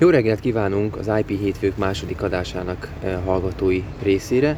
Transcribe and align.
Jó 0.00 0.08
reggelt 0.08 0.40
kívánunk 0.40 0.96
az 0.96 1.10
IP 1.18 1.40
hétfők 1.40 1.76
második 1.76 2.22
adásának 2.22 2.88
eh, 3.02 3.18
hallgatói 3.24 3.82
részére. 4.02 4.56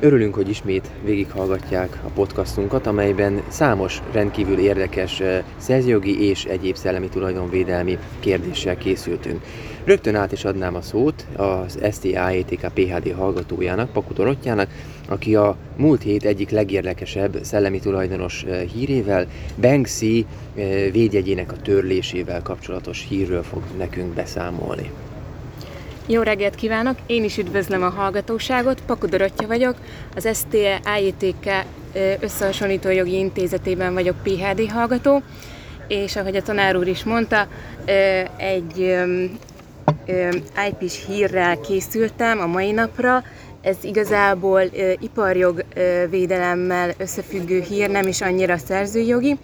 Örülünk, 0.00 0.34
hogy 0.34 0.48
ismét 0.48 0.90
végighallgatják 1.04 1.98
a 2.04 2.08
podcastunkat, 2.08 2.86
amelyben 2.86 3.42
számos 3.48 4.02
rendkívül 4.12 4.58
érdekes 4.58 5.20
eh, 5.20 5.44
szerzőjogi 5.56 6.28
és 6.28 6.44
egyéb 6.44 6.76
szellemi 6.76 7.08
tulajdonvédelmi 7.08 7.98
kérdéssel 8.20 8.76
készültünk. 8.76 9.42
Rögtön 9.84 10.14
át 10.14 10.32
is 10.32 10.44
adnám 10.44 10.74
a 10.74 10.82
szót 10.82 11.26
az 11.36 11.78
STAETK 11.92 12.70
PHD 12.74 13.14
hallgatójának, 13.16 13.92
Paku 13.92 14.12
Dorottjának, 14.12 14.70
aki 15.08 15.36
a 15.36 15.56
múlt 15.76 16.02
hét 16.02 16.24
egyik 16.24 16.50
legérdekesebb 16.50 17.38
szellemi 17.42 17.78
tulajdonos 17.78 18.42
eh, 18.42 18.62
hírével, 18.62 19.26
Banksy 19.60 20.26
eh, 20.54 20.64
védjegyének 20.92 21.52
a 21.52 21.56
törlésével 21.56 22.42
kapcsolatos 22.42 23.06
hírről 23.08 23.42
fog 23.42 23.62
nekünk 23.76 24.14
beszámolni. 24.14 24.90
Jó 26.06 26.22
reggelt 26.22 26.54
kívánok! 26.54 26.96
Én 27.06 27.24
is 27.24 27.38
üdvözlöm 27.38 27.82
a 27.82 27.88
hallgatóságot, 27.88 28.82
Paku 28.86 29.06
Dorottya 29.06 29.46
vagyok, 29.46 29.76
az 30.16 30.28
STE 30.34 30.80
IETK 31.00 31.46
eh, 31.46 31.64
összehasonlító 32.20 32.90
jogi 32.90 33.18
intézetében 33.18 33.94
vagyok 33.94 34.16
PHD 34.22 34.70
hallgató, 34.70 35.22
és 35.88 36.16
ahogy 36.16 36.36
a 36.36 36.42
tanár 36.42 36.76
úr 36.76 36.86
is 36.86 37.04
mondta, 37.04 37.48
egy 38.36 38.96
IP-s 40.68 41.06
hírrel 41.06 41.60
készültem 41.60 42.40
a 42.40 42.46
mai 42.46 42.70
napra, 42.70 43.22
ez 43.62 43.76
igazából 43.82 44.62
iparjog 45.00 45.64
védelemmel 46.10 46.94
összefüggő 46.98 47.60
hír, 47.60 47.90
nem 47.90 48.06
is 48.06 48.20
annyira 48.20 48.56
szerzőjogi. 48.56 49.36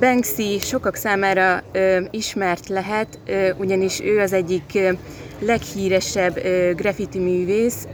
Banksy 0.00 0.58
sokak 0.58 0.94
számára 0.94 1.62
ismert 2.10 2.68
lehet, 2.68 3.18
ugyanis 3.56 4.00
ő 4.00 4.18
az 4.20 4.32
egyik 4.32 4.78
leghíresebb 5.38 6.40
graffiti 6.76 7.18
művész, 7.18 7.88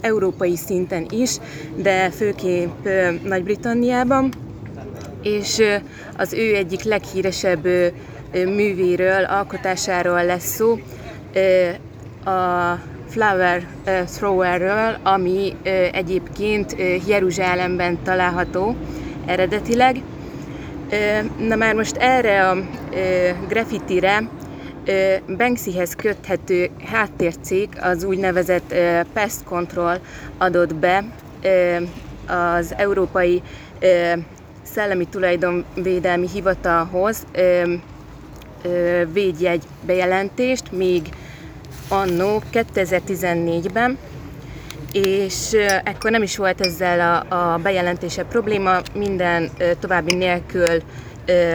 európai 0.00 0.56
szinten 0.56 1.06
is, 1.10 1.36
de 1.76 2.10
főképp 2.10 2.88
Nagy-Britanniában, 3.24 4.32
és 5.22 5.62
az 6.16 6.32
ő 6.32 6.54
egyik 6.54 6.82
leghíresebb 6.82 7.68
művéről, 8.32 9.24
alkotásáról 9.24 10.24
lesz 10.24 10.54
szó, 10.54 10.78
a 12.24 12.78
Flower 13.08 13.66
Throwerről, 14.16 14.96
ami 15.02 15.56
egyébként 15.92 16.76
Jeruzsálemben 17.06 17.98
található 18.02 18.76
eredetileg. 19.26 20.02
Na 21.38 21.56
már 21.56 21.74
most 21.74 21.96
erre 21.96 22.48
a 22.48 22.56
graffitire 23.48 24.22
Banksyhez 25.36 25.94
köthető 25.94 26.70
háttércég, 26.84 27.68
az 27.80 28.04
úgynevezett 28.04 28.74
Pest 29.12 29.44
Control 29.44 29.98
adott 30.38 30.74
be 30.74 31.04
az 32.26 32.74
Európai 32.76 33.42
Szellemi 34.62 35.04
Tulajdonvédelmi 35.04 36.28
Hivatalhoz 36.32 37.26
védjegy 39.12 39.62
bejelentést, 39.86 40.72
még 40.72 41.08
annó 41.88 42.42
2014-ben, 42.52 43.98
és 44.92 45.52
ekkor 45.84 46.10
nem 46.10 46.22
is 46.22 46.36
volt 46.36 46.60
ezzel 46.60 47.26
a, 47.28 47.34
a 47.34 47.58
bejelentése 47.58 48.24
probléma, 48.24 48.80
minden 48.94 49.50
további 49.80 50.14
nélkül 50.14 50.82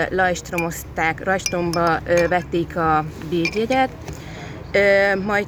lajstromozták, 0.10 1.24
rajstromba 1.24 2.00
vették 2.30 2.78
a 2.78 3.06
védjegyet, 3.30 3.90
majd 5.26 5.48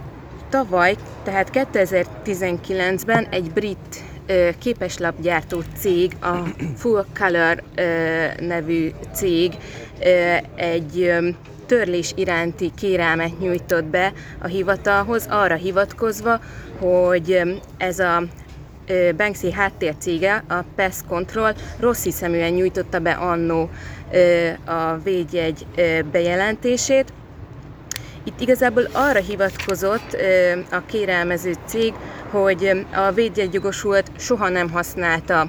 tavaly, 0.49 0.95
tehát 1.23 1.49
2019-ben 1.53 3.27
egy 3.29 3.51
brit 3.51 4.03
képeslapgyártó 4.59 5.61
cég, 5.77 6.11
a 6.21 6.35
Full 6.75 7.05
Color 7.19 7.63
nevű 8.39 8.91
cég 9.13 9.53
egy 10.55 11.13
törlés 11.65 12.11
iránti 12.15 12.71
kérelmet 12.75 13.39
nyújtott 13.39 13.83
be 13.83 14.13
a 14.41 14.47
hivatalhoz, 14.47 15.27
arra 15.29 15.55
hivatkozva, 15.55 16.39
hogy 16.79 17.41
ez 17.77 17.99
a 17.99 18.23
Banksy 19.17 19.51
háttércége, 19.51 20.43
a 20.47 20.63
Pest 20.75 21.05
Control 21.07 21.53
rossz 21.79 22.03
hiszeműen 22.03 22.51
nyújtotta 22.51 22.99
be 22.99 23.11
annó 23.11 23.69
a 24.65 24.97
védjegy 25.03 25.65
bejelentését. 26.11 27.13
Itt 28.29 28.41
igazából 28.41 28.87
arra 28.91 29.19
hivatkozott 29.19 30.17
a 30.71 30.85
kérelmező 30.85 31.55
cég, 31.65 31.93
hogy 32.31 32.85
a 32.93 33.11
védjegygyogosulat 33.11 34.11
soha 34.17 34.49
nem 34.49 34.69
használta 34.69 35.47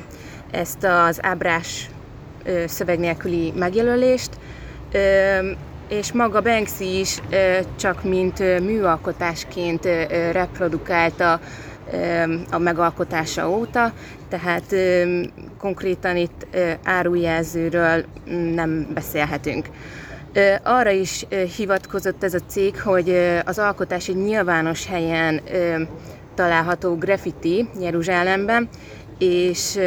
ezt 0.50 0.84
az 0.84 1.18
ábrás 1.22 1.90
szöveg 2.66 2.98
nélküli 2.98 3.52
megjelölést, 3.56 4.30
és 5.88 6.12
maga 6.12 6.40
Banksy 6.40 6.98
is 6.98 7.18
csak 7.76 8.04
mint 8.04 8.38
műalkotásként 8.38 9.84
reprodukálta 10.32 11.40
a 12.50 12.58
megalkotása 12.58 13.48
óta, 13.50 13.92
tehát 14.28 14.74
konkrétan 15.58 16.16
itt 16.16 16.46
árujelzőről 16.84 18.04
nem 18.54 18.86
beszélhetünk. 18.94 19.66
Arra 20.62 20.90
is 20.90 21.26
hivatkozott 21.56 22.24
ez 22.24 22.34
a 22.34 22.38
cég, 22.46 22.80
hogy 22.80 23.16
az 23.44 23.58
alkotás 23.58 24.08
egy 24.08 24.16
nyilvános 24.16 24.86
helyen 24.86 25.40
található 26.34 26.94
graffiti 26.94 27.68
Jeruzsálemben, 27.80 28.68
és 29.18 29.78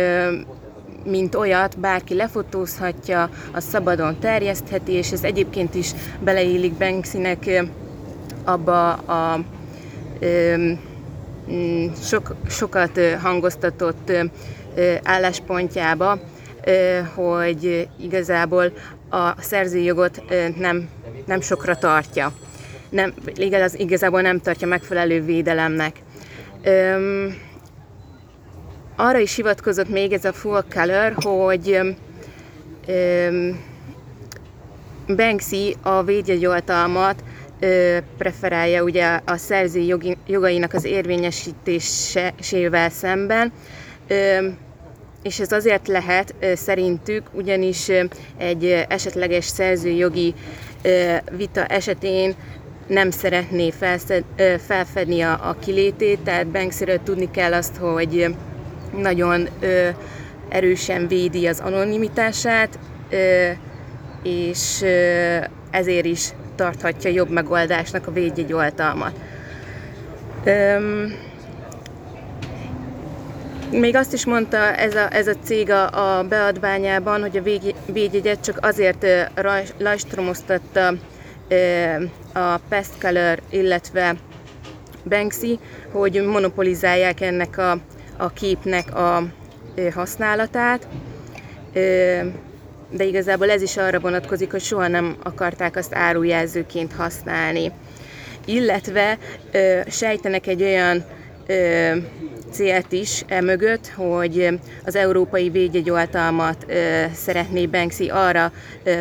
mint 1.06 1.36
olyat 1.36 1.80
bárki 1.80 2.16
lefotózhatja, 2.16 3.30
a 3.52 3.59
szabadon 3.59 4.20
terjesztheti, 4.20 4.92
és 4.92 5.12
ez 5.12 5.24
egyébként 5.24 5.76
is 5.76 5.92
beleillik 6.24 6.74
Banksynek 6.74 7.64
abba 8.44 8.92
a 8.94 9.40
sok, 12.04 12.36
sokat 12.50 13.00
hangoztatott 13.22 14.12
álláspontjába, 15.04 16.20
hogy 17.16 17.88
igazából 18.00 18.72
a 19.13 19.35
szerzőjogot 19.40 20.24
nem, 20.57 20.90
nem 21.25 21.41
sokra 21.41 21.75
tartja. 21.75 22.31
Nem, 22.90 23.13
igaz, 23.35 23.79
igazából 23.79 24.22
nem 24.22 24.40
tartja 24.40 24.68
megfelelő 24.68 25.22
védelemnek. 25.22 25.96
Arra 28.96 29.18
is 29.18 29.35
hivatkozott 29.35 29.90
még 29.90 30.13
ez 30.13 30.25
a 30.25 30.34
full 30.34 30.63
color, 30.74 31.13
hogy 31.16 31.79
um, 32.88 33.59
Banksy 35.16 35.75
a 35.81 36.03
védjegyoltalmat 36.03 37.24
uh, 37.62 37.97
preferálja 38.18 38.84
ugye 38.84 39.19
a 39.25 39.38
szerző 39.38 39.80
jogi, 39.80 40.18
jogainak 40.28 40.74
az 40.74 40.84
érvényesítésével 40.84 42.90
szemben, 42.90 43.51
um, 44.09 44.57
és 45.24 45.40
ez 45.40 45.52
azért 45.52 45.88
lehet 45.88 46.36
szerintük, 46.56 47.24
ugyanis 47.32 47.92
egy 48.38 48.86
esetleges 48.90 49.46
szerzőjogi 49.46 50.34
vita 51.38 51.66
esetén 51.66 52.36
nem 52.88 53.12
szeretné 53.12 53.72
felszed, 53.72 54.24
felfedni 54.68 55.22
a, 55.22 55.32
a 55.32 55.56
kilétét, 55.60 56.20
tehát 56.20 56.48
Banksyről 56.48 57.00
tudni 57.04 57.32
kell 57.32 57.54
azt, 57.54 57.76
hogy 57.76 58.36
nagyon 58.98 59.48
ö, 59.60 59.88
erősen 60.50 61.08
védi 61.08 61.48
az 61.48 61.60
anonimitását, 61.60 62.80
ö, 63.10 63.50
és 64.24 64.82
ö, 64.82 65.38
ezért 65.72 66.06
is 66.06 66.30
tarthatja 66.56 67.10
jobb 67.12 67.30
megoldásnak 67.30 68.08
a 68.08 68.12
védjegyoltalmat. 68.12 69.14
Öm, 70.44 71.14
még 73.80 73.96
azt 73.96 74.14
is 74.14 74.25
mondta 74.25 74.58
ez 74.58 74.96
a, 74.96 75.14
ez 75.14 75.28
a 75.28 75.36
cég 75.44 75.70
a, 75.70 76.18
a 76.18 76.24
beadványában, 76.24 77.22
hogy 77.22 77.38
a 77.38 77.70
védjegyet 77.92 78.44
csak 78.44 78.58
azért 78.62 79.06
lajstromoztatta 79.78 80.88
a 82.34 82.58
Pest 82.70 82.92
Color, 83.02 83.42
illetve 83.50 84.16
Banksy, 85.10 85.60
hogy 85.92 86.25
monopolizálják 86.25 87.22
ennek 87.22 87.58
a 87.58 87.78
a 88.18 88.30
képnek 88.30 88.96
a 88.96 89.24
használatát, 89.94 90.88
de 92.90 93.04
igazából 93.04 93.50
ez 93.50 93.62
is 93.62 93.78
arra 93.78 94.00
vonatkozik, 94.00 94.52
hogy 94.52 94.62
soha 94.62 94.88
nem 94.88 95.18
akarták 95.24 95.76
azt 95.76 95.96
árujelzőként 95.96 96.94
használni. 96.94 97.72
Illetve 98.46 99.18
sejtenek 99.88 100.48
egy 100.48 100.62
olyan 100.64 101.06
célt 102.54 102.92
is 102.92 103.24
e 103.28 103.42
mögött, 103.42 103.88
hogy 103.88 104.60
az 104.86 104.96
európai 104.96 105.50
védjegyoltalmat 105.50 106.66
szeretné 107.14 107.66
Banksy 107.66 108.10
arra 108.10 108.52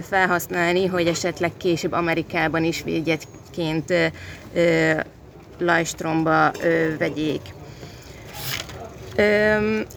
felhasználni, 0.09 0.87
hogy 0.87 1.07
esetleg 1.07 1.51
később 1.57 1.93
Amerikában 1.93 2.65
is 2.65 2.83
védjegy 2.83 3.27
projektként 3.53 4.13
Lajstromba 5.59 6.51
vegyék. 6.99 7.41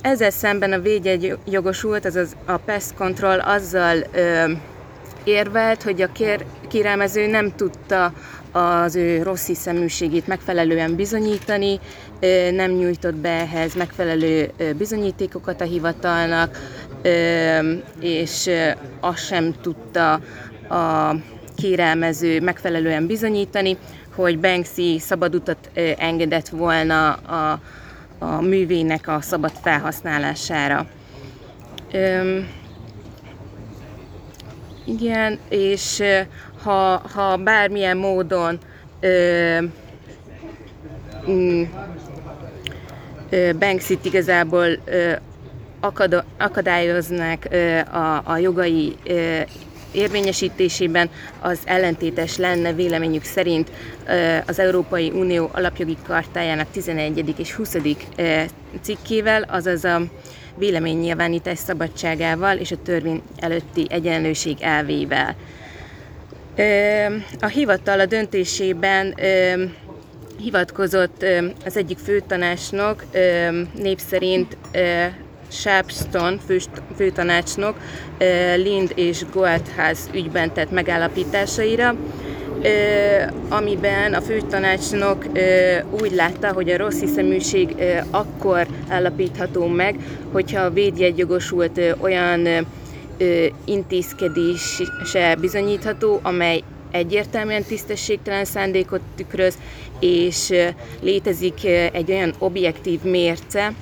Ezzel 0.01 0.29
szemben 0.29 0.73
a 0.73 0.79
védjegy 0.79 1.37
jogosult, 1.49 2.05
azaz 2.05 2.35
a 2.45 2.57
Pest 2.57 2.93
Control 2.93 3.39
azzal 3.39 3.97
érvelt, 5.23 5.83
hogy 5.83 6.01
a 6.01 6.11
kér, 6.11 6.45
kérelmező 6.67 7.27
nem 7.27 7.55
tudta 7.55 8.13
az 8.51 8.95
ő 8.95 9.23
rossz 9.23 9.47
hiszeműségét 9.47 10.27
megfelelően 10.27 10.95
bizonyítani, 10.95 11.79
nem 12.51 12.71
nyújtott 12.71 13.15
be 13.15 13.29
ehhez 13.29 13.75
megfelelő 13.75 14.51
bizonyítékokat 14.77 15.61
a 15.61 15.63
hivatalnak, 15.63 16.57
és 17.99 18.49
azt 18.99 19.25
sem 19.25 19.55
tudta 19.61 20.13
a 20.69 21.15
kérelmező 21.55 22.41
megfelelően 22.41 23.07
bizonyítani, 23.07 23.77
hogy 24.15 24.39
Banksy 24.39 24.99
szabad 24.99 25.35
utat 25.35 25.69
engedett 25.97 26.47
volna 26.47 27.11
a, 27.13 27.59
a 28.19 28.41
művének 28.41 29.07
a 29.07 29.21
szabad 29.21 29.51
felhasználására. 29.61 30.87
Üm, 31.93 32.47
igen, 34.85 35.39
és 35.49 36.03
ha, 36.63 37.01
ha 37.13 37.37
bármilyen 37.37 37.97
módon 37.97 38.59
ö, 38.99 39.57
Banksy-t 43.59 44.05
igazából 44.05 44.67
ö, 44.85 45.11
a, 47.91 48.21
a 48.23 48.37
jogai 48.37 48.95
érvényesítésében 49.91 51.09
az 51.39 51.59
ellentétes 51.65 52.37
lenne 52.37 52.73
véleményük 52.73 53.23
szerint 53.23 53.71
az 54.45 54.59
Európai 54.59 55.09
Unió 55.09 55.49
alapjogi 55.53 55.97
kartájának 56.07 56.67
11. 56.71 57.33
és 57.37 57.53
20. 57.53 57.75
cikkével, 58.81 59.41
azaz 59.41 59.83
a 59.83 60.01
véleménynyilvánítás 60.57 61.57
szabadságával 61.57 62.57
és 62.57 62.71
a 62.71 62.81
törvény 62.83 63.21
előtti 63.39 63.87
egyenlőség 63.89 64.57
elvével. 64.61 65.35
A 67.39 67.47
hivatal 67.47 67.99
a 67.99 68.05
döntésében 68.05 69.15
hivatkozott 70.39 71.25
az 71.65 71.77
egyik 71.77 71.97
főtanácsnok 71.97 73.03
név 73.75 73.97
szerint 74.09 74.57
Sharpston 75.47 76.39
fő, 76.47 76.59
főtanácsnok 76.95 77.75
Lind 78.55 78.91
és 78.95 79.25
Goatház 79.33 80.09
ügyben 80.13 80.53
tett 80.53 80.71
megállapításaira, 80.71 81.95
amiben 83.49 84.13
a 84.13 84.21
főtanácsnok 84.21 85.25
úgy 86.01 86.11
látta, 86.11 86.53
hogy 86.53 86.69
a 86.69 86.77
rossz 86.77 86.99
hiszeműség 86.99 87.75
akkor 88.11 88.67
állapítható 88.87 89.67
meg, 89.67 89.95
hogyha 90.31 90.61
a 90.61 90.69
védjegygogosult 90.69 91.81
olyan 91.99 92.67
intézkedése 93.65 95.35
bizonyítható, 95.39 96.19
amely 96.23 96.63
egyértelműen 96.91 97.63
tisztességtelen 97.63 98.45
szándékot 98.45 99.01
tükröz, 99.15 99.57
és 99.99 100.53
létezik 101.01 101.65
egy 101.91 102.11
olyan 102.11 102.33
objektív 102.39 103.01
mérce, 103.03 103.73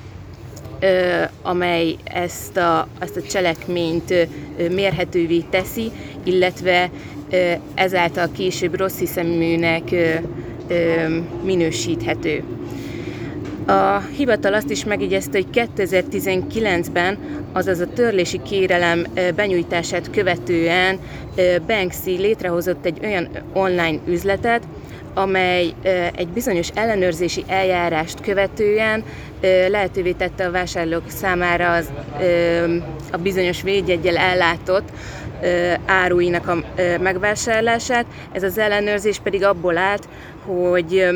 amely 1.42 1.96
ezt 2.04 2.56
a, 2.56 2.88
ezt 2.98 3.16
a 3.16 3.22
cselekményt 3.22 4.28
mérhetővé 4.70 5.44
teszi, 5.50 5.90
illetve 6.22 6.90
ezáltal 7.74 8.28
később 8.32 8.78
rossz 8.78 8.98
hiszeműnek 8.98 9.82
minősíthető. 11.42 12.42
A 13.66 14.00
hivatal 14.16 14.54
azt 14.54 14.70
is 14.70 14.84
megjegyezte, 14.84 15.38
hogy 15.38 15.68
2019-ben, 15.76 17.18
azaz 17.52 17.80
a 17.80 17.86
törlési 17.86 18.40
kérelem 18.42 19.06
benyújtását 19.34 20.10
követően 20.10 20.98
Banksy 21.66 22.10
létrehozott 22.16 22.86
egy 22.86 22.98
olyan 23.02 23.28
online 23.52 23.98
üzletet, 24.06 24.62
amely 25.14 25.72
egy 26.14 26.28
bizonyos 26.28 26.68
ellenőrzési 26.74 27.44
eljárást 27.46 28.20
követően 28.20 29.04
lehetővé 29.68 30.12
tette 30.12 30.46
a 30.46 30.50
vásárlók 30.50 31.02
számára 31.06 31.72
az, 31.72 31.90
a 33.12 33.16
bizonyos 33.16 33.62
védjegyel 33.62 34.16
ellátott 34.16 34.88
áruinak 35.86 36.48
a 36.48 36.56
megvásárlását. 37.00 38.06
Ez 38.32 38.42
az 38.42 38.58
ellenőrzés 38.58 39.18
pedig 39.18 39.44
abból 39.44 39.76
állt, 39.76 40.08
hogy 40.44 41.06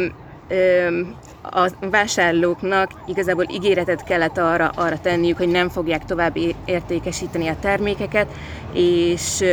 a 1.43 1.69
vásárlóknak 1.91 2.91
igazából 3.07 3.47
ígéretet 3.51 4.05
kellett 4.05 4.39
arra, 4.39 4.73
arra 4.75 4.99
tenniük, 5.01 5.37
hogy 5.37 5.49
nem 5.49 5.69
fogják 5.69 6.05
tovább 6.05 6.37
értékesíteni 6.65 7.49
a 7.49 7.57
termékeket, 7.61 8.27
és 8.73 9.45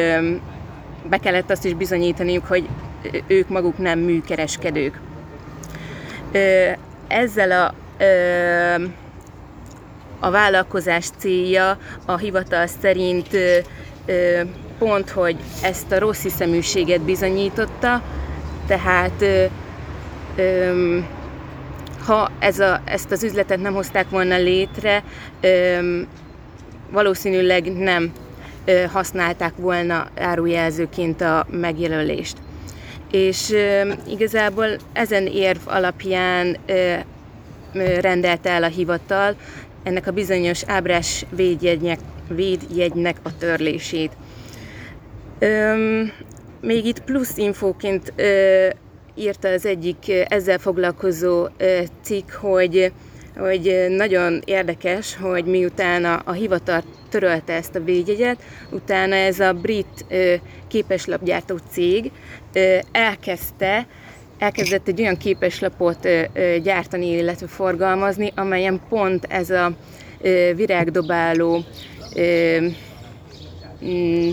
be 1.09 1.17
kellett 1.17 1.51
azt 1.51 1.65
is 1.65 1.73
bizonyítaniuk, 1.73 2.45
hogy 2.45 2.67
ők 3.27 3.49
maguk 3.49 3.77
nem 3.77 3.99
műkereskedők. 3.99 4.99
Ezzel 7.07 7.51
a, 7.51 7.73
a 10.19 10.29
vállalkozás 10.29 11.05
célja 11.17 11.77
a 12.05 12.17
hivatal 12.17 12.67
szerint 12.67 13.27
pont, 14.77 15.09
hogy 15.09 15.37
ezt 15.63 15.91
a 15.91 15.99
rossz 15.99 16.21
hiszeműséget 16.21 17.01
bizonyította, 17.01 18.01
tehát 18.67 19.25
ha 22.05 22.31
ez 22.39 22.59
a, 22.59 22.81
ezt 22.85 23.11
az 23.11 23.23
üzletet 23.23 23.61
nem 23.61 23.73
hozták 23.73 24.09
volna 24.09 24.37
létre, 24.37 25.03
valószínűleg 26.91 27.71
nem 27.71 28.11
használták 28.91 29.53
volna 29.57 30.07
árujelzőként 30.17 31.21
a 31.21 31.45
megjelölést. 31.49 32.37
És 33.11 33.53
igazából 34.07 34.67
ezen 34.93 35.25
érv 35.27 35.59
alapján 35.65 36.57
rendelte 38.01 38.49
el 38.49 38.63
a 38.63 38.67
hivatal 38.67 39.35
ennek 39.83 40.07
a 40.07 40.11
bizonyos 40.11 40.63
ábrás 40.65 41.25
védjegynek, 41.29 41.99
védjegynek 42.27 43.17
a 43.23 43.37
törlését. 43.37 44.11
még 46.61 46.85
itt 46.85 47.03
plusz 47.03 47.37
infóként 47.37 48.13
írta 49.15 49.47
az 49.47 49.65
egyik 49.65 49.97
ezzel 50.27 50.57
foglalkozó 50.57 51.47
cikk, 52.01 52.31
hogy 52.31 52.91
hogy 53.37 53.85
nagyon 53.89 54.41
érdekes, 54.45 55.15
hogy 55.15 55.45
miután 55.45 56.05
a, 56.05 56.21
a 56.25 56.31
hivatal 56.31 56.83
törölte 57.09 57.53
ezt 57.53 57.75
a 57.75 57.83
védjegyet, 57.83 58.41
utána 58.69 59.15
ez 59.15 59.39
a 59.39 59.53
brit 59.53 60.05
ö, 60.09 60.33
képeslapgyártó 60.67 61.57
cég 61.71 62.11
ö, 62.53 62.77
elkezdte 62.91 63.87
elkezdett 64.37 64.87
egy 64.87 65.01
olyan 65.01 65.17
képeslapot 65.17 66.05
ö, 66.05 66.21
ö, 66.33 66.57
gyártani, 66.63 67.07
illetve 67.11 67.47
forgalmazni, 67.47 68.31
amelyen 68.35 68.81
pont 68.89 69.25
ez 69.29 69.49
a 69.49 69.71
ö, 70.21 70.51
virágdobáló 70.55 71.63
ö, 72.15 72.57
mm, 73.85 74.29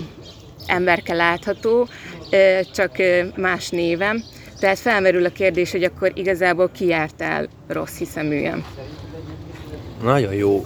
emberke 0.67 1.13
látható, 1.13 1.87
ö, 2.31 2.59
csak 2.73 2.97
ö, 2.97 3.21
más 3.35 3.69
névem. 3.69 4.23
Tehát 4.63 4.79
felmerül 4.79 5.25
a 5.25 5.29
kérdés, 5.29 5.71
hogy 5.71 5.83
akkor 5.83 6.11
igazából 6.15 6.69
ki 6.69 6.85
jártál 6.85 7.47
rossz 7.67 7.97
hiszeműen. 7.97 8.65
Nagyon 10.03 10.33
jó 10.33 10.65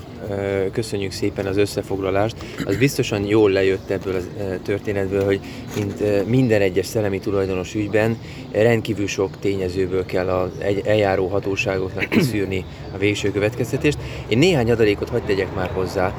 köszönjük 0.71 1.11
szépen 1.11 1.45
az 1.45 1.57
összefoglalást. 1.57 2.35
Az 2.65 2.77
biztosan 2.77 3.25
jól 3.25 3.51
lejött 3.51 3.89
ebből 3.89 4.15
a 4.15 4.19
történetből, 4.63 5.25
hogy 5.25 5.39
mint 5.75 6.27
minden 6.27 6.61
egyes 6.61 6.85
szellemi 6.85 7.19
tulajdonos 7.19 7.75
ügyben 7.75 8.17
rendkívül 8.51 9.07
sok 9.07 9.39
tényezőből 9.39 10.05
kell 10.05 10.29
az 10.29 10.49
eljáró 10.83 11.27
hatóságoknak 11.27 12.09
kiszűrni 12.09 12.65
a 12.93 12.97
végső 12.97 13.31
következtetést. 13.31 13.97
Én 14.27 14.37
néhány 14.37 14.71
adalékot 14.71 15.09
hagyd 15.09 15.25
tegyek 15.25 15.55
már 15.55 15.69
hozzá. 15.73 16.13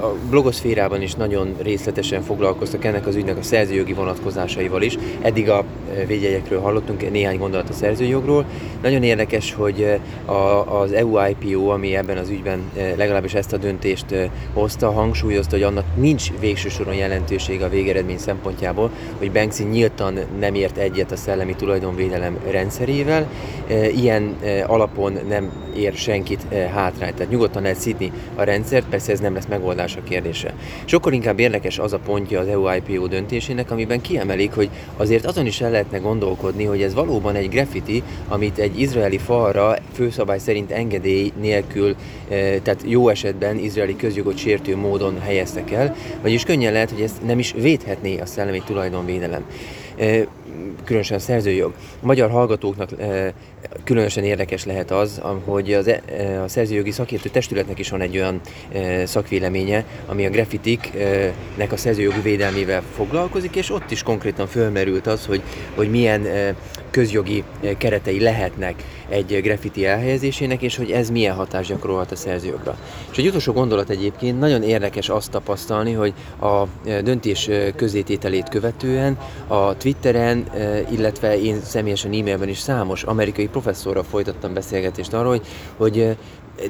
A 0.00 0.14
blogoszférában 0.30 1.02
is 1.02 1.14
nagyon 1.14 1.54
részletesen 1.62 2.22
foglalkoztak 2.22 2.84
ennek 2.84 3.06
az 3.06 3.14
ügynek 3.14 3.36
a 3.36 3.42
szerzőjogi 3.42 3.92
vonatkozásaival 3.92 4.82
is. 4.82 4.98
Eddig 5.20 5.50
a 5.50 5.64
védjegyekről 6.06 6.60
hallottunk 6.60 7.10
néhány 7.10 7.38
gondolat 7.38 7.68
a 7.68 7.72
szerzőjogról. 7.72 8.44
Nagyon 8.82 9.02
érdekes, 9.02 9.54
hogy 9.54 9.86
az 10.64 10.92
EU 10.92 11.18
IPO, 11.26 11.68
ami 11.68 11.96
ebben 11.96 12.16
az 12.16 12.28
ügyben 12.28 12.62
legalábbis 12.96 13.27
legalábbis 13.32 13.34
ezt 13.34 13.52
a 13.52 13.56
döntést 13.56 14.30
hozta, 14.52 14.90
hangsúlyozta, 14.90 15.54
hogy 15.54 15.62
annak 15.62 15.84
nincs 15.96 16.32
végső 16.40 16.68
soron 16.68 16.94
jelentősége 16.94 17.64
a 17.64 17.68
végeredmény 17.68 18.18
szempontjából, 18.18 18.90
hogy 19.18 19.32
Banksy 19.32 19.64
nyíltan 19.64 20.18
nem 20.38 20.54
ért 20.54 20.76
egyet 20.76 21.12
a 21.12 21.16
szellemi 21.16 21.54
tulajdonvédelem 21.54 22.38
rendszerével, 22.50 23.30
ilyen 23.96 24.36
alapon 24.66 25.18
nem 25.28 25.52
ér 25.76 25.92
senkit 25.92 26.46
hátrányt. 26.74 27.14
Tehát 27.14 27.32
nyugodtan 27.32 27.62
lehet 27.62 27.78
szidni 27.78 28.12
a 28.34 28.42
rendszert, 28.42 28.86
persze 28.88 29.12
ez 29.12 29.20
nem 29.20 29.34
lesz 29.34 29.46
megoldás 29.48 29.96
a 29.96 30.02
kérdése. 30.02 30.54
Sokkal 30.84 31.12
inkább 31.12 31.38
érdekes 31.38 31.78
az 31.78 31.92
a 31.92 31.98
pontja 31.98 32.40
az 32.40 32.46
EU 32.46 32.68
IPO 32.72 33.06
döntésének, 33.06 33.70
amiben 33.70 34.00
kiemelik, 34.00 34.52
hogy 34.52 34.70
azért 34.96 35.26
azon 35.26 35.46
is 35.46 35.60
el 35.60 35.70
lehetne 35.70 35.98
gondolkodni, 35.98 36.64
hogy 36.64 36.82
ez 36.82 36.94
valóban 36.94 37.34
egy 37.34 37.48
graffiti, 37.48 38.02
amit 38.28 38.58
egy 38.58 38.80
izraeli 38.80 39.18
falra 39.18 39.76
főszabály 39.92 40.38
szerint 40.38 40.70
engedély 40.70 41.32
nélkül, 41.40 41.94
tehát 42.28 42.82
jó 42.84 43.08
esetben 43.08 43.17
izraeli 43.62 43.96
közjogot 43.96 44.36
sértő 44.36 44.76
módon 44.76 45.20
helyeztek 45.20 45.70
el, 45.70 45.94
vagyis 46.22 46.44
könnyen 46.44 46.72
lehet, 46.72 46.90
hogy 46.90 47.02
ezt 47.02 47.22
nem 47.24 47.38
is 47.38 47.52
védhetné 47.52 48.18
a 48.18 48.26
szellemi 48.26 48.62
tulajdonvédelem 48.66 49.44
különösen 50.84 51.16
a 51.16 51.20
szerzőjog. 51.20 51.72
A 52.02 52.06
magyar 52.06 52.30
hallgatóknak 52.30 52.90
különösen 53.84 54.24
érdekes 54.24 54.64
lehet 54.64 54.90
az, 54.90 55.20
hogy 55.44 55.72
az, 55.72 55.88
e, 55.88 56.02
a 56.42 56.48
szerzőjogi 56.48 56.90
szakértő 56.90 57.28
testületnek 57.28 57.78
is 57.78 57.90
van 57.90 58.00
egy 58.00 58.16
olyan 58.16 58.40
szakvéleménye, 59.04 59.84
ami 60.06 60.26
a 60.26 60.30
graffitiknek 60.30 61.72
a 61.72 61.76
szerzőjogi 61.76 62.20
védelmével 62.20 62.82
foglalkozik, 62.96 63.56
és 63.56 63.70
ott 63.70 63.90
is 63.90 64.02
konkrétan 64.02 64.46
fölmerült 64.46 65.06
az, 65.06 65.26
hogy, 65.26 65.42
hogy 65.74 65.90
milyen 65.90 66.26
közjogi 66.90 67.44
keretei 67.78 68.20
lehetnek 68.20 68.84
egy 69.08 69.40
graffiti 69.42 69.86
elhelyezésének, 69.86 70.62
és 70.62 70.76
hogy 70.76 70.90
ez 70.90 71.10
milyen 71.10 71.34
hatást 71.34 71.68
gyakorolhat 71.68 72.12
a 72.12 72.16
szerzőjogra. 72.16 72.78
És 73.10 73.18
egy 73.18 73.26
utolsó 73.26 73.52
gondolat 73.52 73.90
egyébként, 73.90 74.38
nagyon 74.38 74.62
érdekes 74.62 75.08
azt 75.08 75.30
tapasztalni, 75.30 75.92
hogy 75.92 76.12
a 76.40 76.64
döntés 77.02 77.50
közétételét 77.76 78.48
követően 78.48 79.18
a 79.46 79.76
Twitteren, 79.76 80.44
illetve 80.90 81.40
én 81.40 81.60
személyesen 81.64 82.12
e-mailben 82.12 82.48
is 82.48 82.58
számos 82.58 83.02
amerikai 83.02 83.48
professzorral 83.60 84.02
folytattam 84.02 84.54
beszélgetést 84.54 85.12
arról, 85.12 85.30
hogy, 85.30 85.46
hogy 85.76 86.16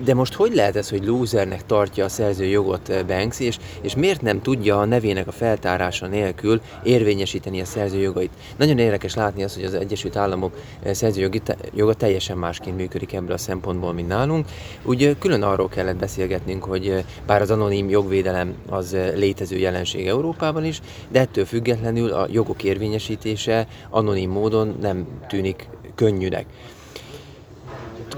de 0.05 0.15
most 0.15 0.35
hogy 0.35 0.55
lehet 0.55 0.77
ez, 0.77 0.91
hogy 0.91 1.05
losernek 1.05 1.67
tartja 1.67 2.05
a 2.05 2.09
szerző 2.09 2.45
jogot 2.45 3.07
Banks, 3.07 3.41
és, 3.41 3.59
és 3.81 3.95
miért 3.95 4.23
nem 4.23 4.43
tudja 4.43 4.81
a 4.81 4.85
nevének 4.85 5.27
a 5.27 5.33
feltárása 5.33 6.07
nélkül 6.07 6.61
érvényesíteni 6.83 7.61
a 7.61 7.65
szerző 7.65 7.99
jogait? 7.99 8.31
Nagyon 8.57 8.79
érdekes 8.79 9.15
látni 9.15 9.43
azt, 9.43 9.55
hogy 9.55 9.65
az 9.65 9.75
Egyesült 9.75 10.17
Államok 10.17 10.53
eh, 10.83 10.95
szerző 10.95 11.31
joga 11.75 11.95
teljesen 11.95 12.39
másként 12.39 12.77
működik 12.77 13.13
ebből 13.13 13.33
a 13.33 13.39
szempontból, 13.39 13.93
mint 13.93 14.09
nálunk. 14.09 14.47
Úgy 14.83 15.17
külön 15.19 15.43
arról 15.43 15.69
kellett 15.69 15.97
beszélgetnünk, 15.97 16.65
hogy 16.65 17.05
bár 17.27 17.43
az 17.43 17.51
anonim 17.51 17.89
jogvédelem 17.89 18.55
az 18.69 18.97
létező 19.15 19.57
jelenség 19.57 20.07
Európában 20.07 20.65
is, 20.65 20.81
de 21.09 21.21
ettől 21.21 21.45
függetlenül 21.45 22.13
a 22.13 22.27
jogok 22.31 22.63
érvényesítése 22.63 23.67
anonim 23.91 24.31
módon 24.31 24.77
nem 24.81 25.07
tűnik 25.29 25.69
könnyűnek. 25.95 26.47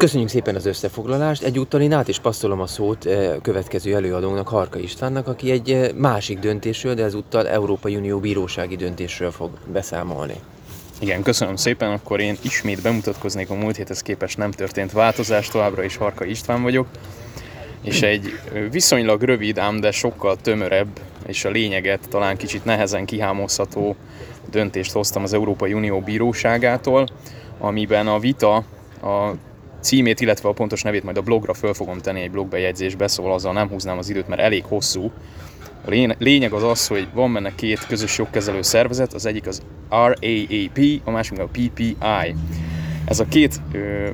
Köszönjük 0.00 0.28
szépen 0.28 0.54
az 0.54 0.66
összefoglalást. 0.66 1.42
Egyúttal 1.42 1.80
én 1.80 1.92
át 1.92 2.09
is 2.09 2.19
passzolom 2.19 2.61
a 2.61 2.66
szót 2.66 3.07
eh, 3.07 3.35
következő 3.42 3.95
előadónak, 3.95 4.49
Harka 4.49 4.78
Istvánnak, 4.78 5.28
aki 5.28 5.50
egy 5.50 5.71
eh, 5.71 5.92
másik 5.92 6.38
döntésről, 6.38 6.95
de 6.95 7.02
ezúttal 7.02 7.49
Európai 7.49 7.97
Unió 7.97 8.19
bírósági 8.19 8.76
döntésről 8.76 9.30
fog 9.30 9.50
beszámolni. 9.73 10.35
Igen, 11.00 11.23
köszönöm 11.23 11.57
szépen, 11.57 11.92
akkor 11.92 12.21
én 12.21 12.37
ismét 12.42 12.83
bemutatkoznék 12.83 13.50
a 13.50 13.54
múlt 13.54 13.76
héthez 13.76 14.02
képest 14.02 14.37
nem 14.37 14.50
történt 14.50 14.92
változás, 14.92 15.49
továbbra 15.49 15.83
is 15.83 15.97
Harka 15.97 16.25
István 16.25 16.62
vagyok, 16.62 16.87
és 17.83 18.02
egy 18.02 18.40
viszonylag 18.71 19.23
rövid, 19.23 19.59
ám 19.59 19.80
de 19.80 19.90
sokkal 19.90 20.37
tömörebb, 20.37 21.00
és 21.26 21.45
a 21.45 21.50
lényeget 21.50 22.09
talán 22.09 22.37
kicsit 22.37 22.64
nehezen 22.64 23.04
kihámozható 23.04 23.97
döntést 24.50 24.92
hoztam 24.92 25.23
az 25.23 25.33
Európai 25.33 25.73
Unió 25.73 26.00
bíróságától, 26.00 27.07
amiben 27.59 28.07
a 28.07 28.19
vita 28.19 28.54
a 29.02 29.35
címét, 29.80 30.20
illetve 30.20 30.49
a 30.49 30.52
pontos 30.52 30.82
nevét 30.82 31.04
majd 31.04 31.16
a 31.16 31.22
blogra 31.22 31.54
föl 31.54 31.75
fogom 31.75 31.99
tenni 31.99 32.20
egy 32.20 32.30
blogbejegyzésbe, 32.30 33.08
szóval 33.08 33.32
azzal 33.32 33.52
nem 33.52 33.68
húznám 33.68 33.99
az 33.99 34.08
időt, 34.08 34.28
mert 34.28 34.40
elég 34.40 34.64
hosszú. 34.64 35.10
A 35.87 36.14
lényeg 36.18 36.52
az 36.52 36.62
az, 36.62 36.87
hogy 36.87 37.08
van 37.14 37.32
benne 37.32 37.54
két 37.54 37.87
közös 37.87 38.18
jogkezelő 38.18 38.62
szervezet, 38.62 39.12
az 39.12 39.26
egyik 39.26 39.46
az 39.46 39.62
RAAP, 39.88 40.78
a 41.04 41.10
másik 41.10 41.38
a 41.38 41.49
PPI. 41.52 41.96
Ez 43.04 43.20
a 43.20 43.25
két 43.25 43.60
ö, 43.72 44.08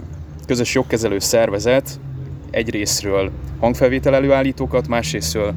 közös 0.47 0.75
jogkezelő 0.75 1.19
szervezet 1.19 2.01
egyrésztről 2.51 3.31
hangfelvétel 3.61 4.15
előállítókat, 4.15 4.89
másrésztről 4.89 5.55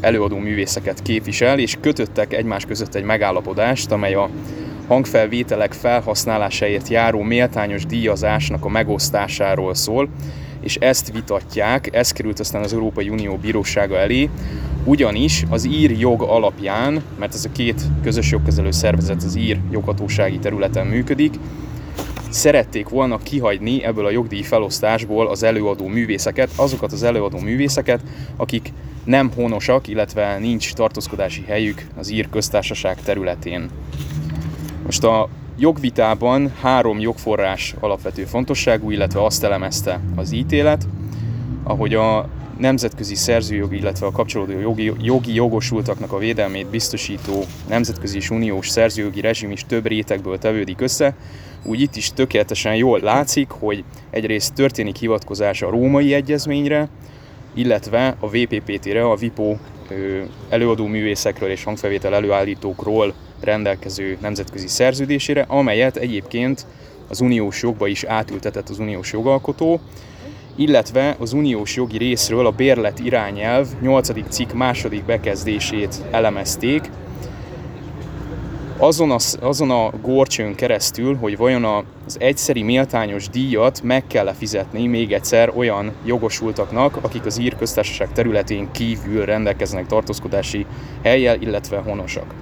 előadó 0.00 0.36
művészeket 0.36 1.02
képvisel, 1.02 1.58
és 1.58 1.76
kötöttek 1.80 2.32
egymás 2.32 2.64
között 2.64 2.94
egy 2.94 3.04
megállapodást, 3.04 3.90
amely 3.90 4.14
a 4.14 4.30
hangfelvételek 4.86 5.72
felhasználásáért 5.72 6.88
járó 6.88 7.22
méltányos 7.22 7.86
díjazásnak 7.86 8.64
a 8.64 8.68
megosztásáról 8.68 9.74
szól, 9.74 10.08
és 10.60 10.76
ezt 10.76 11.12
vitatják, 11.12 11.96
ez 11.96 12.12
került 12.12 12.40
aztán 12.40 12.62
az 12.62 12.72
Európai 12.72 13.08
Unió 13.08 13.36
bírósága 13.36 13.96
elé, 13.96 14.28
ugyanis 14.84 15.44
az 15.50 15.66
ír 15.66 15.98
jog 15.98 16.22
alapján, 16.22 17.02
mert 17.18 17.34
ez 17.34 17.44
a 17.44 17.52
két 17.52 17.82
közös 18.02 18.30
jogkezelő 18.30 18.70
szervezet 18.70 19.22
az 19.22 19.36
ír 19.36 19.58
joghatósági 19.70 20.38
területen 20.38 20.86
működik, 20.86 21.34
szerették 22.34 22.88
volna 22.88 23.18
kihagyni 23.18 23.84
ebből 23.84 24.06
a 24.06 24.10
jogdíj 24.10 24.42
felosztásból 24.42 25.26
az 25.26 25.42
előadó 25.42 25.86
művészeket, 25.86 26.50
azokat 26.56 26.92
az 26.92 27.02
előadó 27.02 27.38
művészeket, 27.38 28.00
akik 28.36 28.72
nem 29.04 29.30
honosak, 29.34 29.88
illetve 29.88 30.38
nincs 30.38 30.72
tartózkodási 30.72 31.44
helyük 31.46 31.86
az 31.96 32.10
ír 32.10 32.28
köztársaság 32.30 32.96
területén. 33.02 33.70
Most 34.84 35.04
a 35.04 35.28
jogvitában 35.58 36.52
három 36.60 37.00
jogforrás 37.00 37.74
alapvető 37.80 38.24
fontosságú, 38.24 38.90
illetve 38.90 39.24
azt 39.24 39.44
elemezte 39.44 40.00
az 40.16 40.32
ítélet, 40.32 40.86
ahogy 41.62 41.94
a 41.94 42.28
nemzetközi 42.58 43.14
szerzőjog, 43.14 43.74
illetve 43.74 44.06
a 44.06 44.10
kapcsolódó 44.10 44.58
jogi, 44.60 44.92
jogi 45.00 45.34
jogosultaknak 45.34 46.12
a 46.12 46.18
védelmét 46.18 46.66
biztosító 46.66 47.44
nemzetközi 47.68 48.16
és 48.16 48.30
uniós 48.30 48.68
szerzőjogi 48.68 49.20
rezsim 49.20 49.50
is 49.50 49.64
több 49.66 49.86
rétegből 49.86 50.38
tevődik 50.38 50.80
össze, 50.80 51.16
úgy 51.62 51.80
itt 51.80 51.96
is 51.96 52.10
tökéletesen 52.14 52.74
jól 52.74 53.00
látszik, 53.00 53.50
hogy 53.50 53.84
egyrészt 54.10 54.54
történik 54.54 54.96
hivatkozás 54.96 55.62
a 55.62 55.70
római 55.70 56.14
egyezményre, 56.14 56.88
illetve 57.54 58.16
a 58.20 58.28
VPPT-re, 58.28 59.04
a 59.04 59.16
VIPO 59.16 59.56
előadó 60.48 60.86
művészekről 60.86 61.50
és 61.50 61.64
hangfelvétel 61.64 62.14
előállítókról 62.14 63.14
rendelkező 63.44 64.18
nemzetközi 64.20 64.68
szerződésére, 64.68 65.44
amelyet 65.48 65.96
egyébként 65.96 66.66
az 67.08 67.20
uniós 67.20 67.62
jogba 67.62 67.86
is 67.86 68.04
átültetett 68.04 68.68
az 68.68 68.78
uniós 68.78 69.12
jogalkotó, 69.12 69.80
illetve 70.56 71.16
az 71.18 71.32
uniós 71.32 71.76
jogi 71.76 71.98
részről 71.98 72.46
a 72.46 72.50
bérlet 72.50 72.98
irányelv 72.98 73.66
8. 73.80 74.28
cikk 74.28 74.52
második 74.52 75.04
bekezdését 75.04 76.02
elemezték, 76.10 76.90
azon 78.78 79.10
a, 79.10 79.16
azon 79.40 79.70
a 79.70 79.90
gorcsön 80.02 80.54
keresztül, 80.54 81.16
hogy 81.16 81.36
vajon 81.36 81.64
az 82.06 82.16
egyszeri 82.20 82.62
méltányos 82.62 83.28
díjat 83.28 83.82
meg 83.82 84.06
kell 84.06 84.32
fizetni 84.32 84.86
még 84.86 85.12
egyszer 85.12 85.52
olyan 85.56 85.92
jogosultaknak, 86.04 86.98
akik 87.00 87.26
az 87.26 87.38
ír 87.38 87.56
köztársaság 87.56 88.12
területén 88.12 88.68
kívül 88.70 89.24
rendelkeznek 89.24 89.86
tartózkodási 89.86 90.66
helyjel, 91.02 91.40
illetve 91.40 91.76
honosak. 91.76 92.34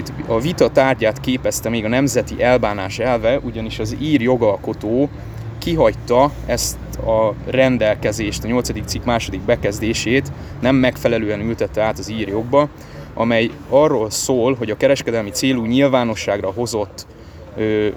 Itt 0.00 0.12
a 0.26 0.40
vita 0.40 0.70
tárgyát 0.70 1.20
képezte 1.20 1.68
még 1.68 1.84
a 1.84 1.88
nemzeti 1.88 2.42
elbánás 2.42 2.98
elve, 2.98 3.38
ugyanis 3.38 3.78
az 3.78 3.96
ír 4.00 4.20
jogalkotó 4.20 5.08
kihagyta 5.58 6.30
ezt 6.46 6.78
a 7.06 7.34
rendelkezést, 7.46 8.44
a 8.44 8.46
8. 8.46 8.84
cikk 8.84 9.04
második 9.04 9.40
bekezdését, 9.40 10.32
nem 10.60 10.76
megfelelően 10.76 11.40
ültette 11.40 11.82
át 11.82 11.98
az 11.98 12.10
ír 12.10 12.28
jogba, 12.28 12.68
amely 13.14 13.50
arról 13.68 14.10
szól, 14.10 14.54
hogy 14.54 14.70
a 14.70 14.76
kereskedelmi 14.76 15.30
célú 15.30 15.64
nyilvánosságra 15.64 16.52
hozott 16.52 17.06
ö, 17.56 17.88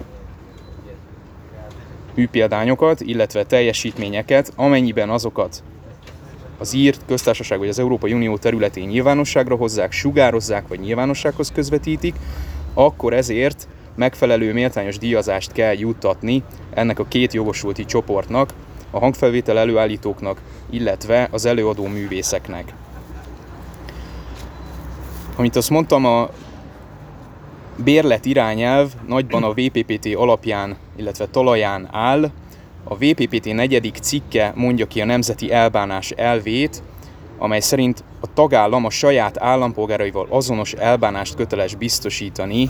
műpéldányokat, 2.15 3.01
illetve 3.01 3.43
teljesítményeket, 3.43 4.53
amennyiben 4.55 5.09
azokat 5.09 5.63
az 6.63 6.73
írt 6.73 7.01
köztársaság 7.07 7.59
vagy 7.59 7.69
az 7.69 7.79
Európai 7.79 8.13
Unió 8.13 8.37
területén 8.37 8.87
nyilvánosságra 8.87 9.55
hozzák, 9.55 9.91
sugározzák 9.91 10.67
vagy 10.67 10.79
nyilvánossághoz 10.79 11.51
közvetítik, 11.51 12.15
akkor 12.73 13.13
ezért 13.13 13.67
megfelelő 13.95 14.53
méltányos 14.53 14.97
díjazást 14.97 15.51
kell 15.51 15.73
juttatni 15.77 16.43
ennek 16.73 16.99
a 16.99 17.05
két 17.07 17.33
jogosulti 17.33 17.85
csoportnak, 17.85 18.53
a 18.91 18.99
hangfelvétel 18.99 19.57
előállítóknak, 19.57 20.41
illetve 20.69 21.27
az 21.31 21.45
előadó 21.45 21.85
művészeknek. 21.87 22.73
Amit 25.35 25.55
azt 25.55 25.69
mondtam, 25.69 26.05
a 26.05 26.29
bérlet 27.75 28.25
irányelv 28.25 28.91
nagyban 29.07 29.43
a 29.43 29.53
VPPT 29.53 30.15
alapján, 30.15 30.75
illetve 30.95 31.27
talaján 31.27 31.87
áll. 31.91 32.31
A 32.83 32.95
VPPT 32.95 33.53
negyedik 33.53 33.95
cikke 33.95 34.51
mondja 34.55 34.85
ki 34.85 35.01
a 35.01 35.05
nemzeti 35.05 35.51
elbánás 35.51 36.11
elvét, 36.11 36.83
amely 37.37 37.59
szerint 37.59 38.03
a 38.19 38.33
tagállam 38.33 38.85
a 38.85 38.89
saját 38.89 39.37
állampolgáraival 39.39 40.27
azonos 40.29 40.73
elbánást 40.73 41.35
köteles 41.35 41.75
biztosítani 41.75 42.69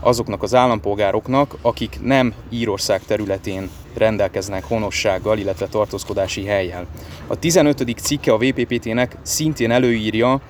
azoknak 0.00 0.42
az 0.42 0.54
állampolgároknak, 0.54 1.56
akik 1.62 1.98
nem 2.02 2.34
Írország 2.50 3.02
területén 3.06 3.70
rendelkeznek 3.96 4.64
honossággal, 4.64 5.38
illetve 5.38 5.66
tartózkodási 5.66 6.44
helyjel. 6.44 6.86
A 7.26 7.38
15. 7.38 8.00
cikke 8.00 8.32
a 8.32 8.38
VPPT-nek 8.38 9.16
szintén 9.22 9.70
előírja 9.70 10.40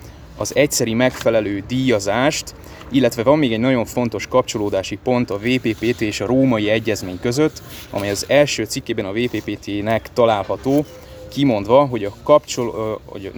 az 0.41 0.57
egyszeri 0.57 0.95
megfelelő 0.95 1.63
díjazást, 1.69 2.55
illetve 2.91 3.23
van 3.23 3.39
még 3.39 3.53
egy 3.53 3.59
nagyon 3.59 3.85
fontos 3.85 4.27
kapcsolódási 4.27 4.99
pont 5.03 5.31
a 5.31 5.39
VPPT 5.39 6.01
és 6.01 6.21
a 6.21 6.27
római 6.27 6.69
egyezmény 6.69 7.21
között, 7.21 7.63
amely 7.91 8.11
az 8.11 8.25
első 8.29 8.65
cikkében 8.65 9.05
a 9.05 9.13
VPPT-nek 9.13 10.13
található, 10.13 10.85
kimondva, 11.29 11.87
hogy 11.87 12.05
a, 12.05 12.13
kapcsol, 12.23 13.01
hogy 13.05 13.33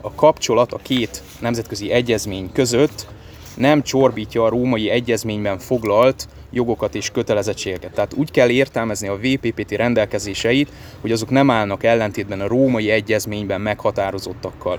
a 0.00 0.14
kapcsolat 0.14 0.72
a 0.72 0.78
két 0.82 1.22
nemzetközi 1.40 1.90
egyezmény 1.90 2.52
között 2.52 3.06
nem 3.56 3.82
csorbítja 3.82 4.44
a 4.44 4.48
római 4.48 4.90
egyezményben 4.90 5.58
foglalt 5.58 6.28
jogokat 6.50 6.94
és 6.94 7.10
kötelezettségeket. 7.10 7.92
Tehát 7.92 8.14
úgy 8.14 8.30
kell 8.30 8.48
értelmezni 8.48 9.08
a 9.08 9.16
VPPT 9.16 9.70
rendelkezéseit, 9.70 10.68
hogy 11.00 11.12
azok 11.12 11.30
nem 11.30 11.50
állnak 11.50 11.84
ellentétben 11.84 12.40
a 12.40 12.48
római 12.48 12.90
egyezményben 12.90 13.60
meghatározottakkal. 13.60 14.78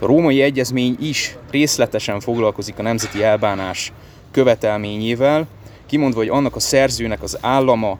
A 0.00 0.06
római 0.06 0.42
egyezmény 0.42 0.96
is 1.00 1.36
részletesen 1.50 2.20
foglalkozik 2.20 2.78
a 2.78 2.82
nemzeti 2.82 3.22
elbánás 3.22 3.92
követelményével, 4.30 5.46
kimondva, 5.86 6.18
hogy 6.18 6.28
annak 6.28 6.56
a 6.56 6.60
szerzőnek 6.60 7.22
az 7.22 7.38
állama 7.40 7.98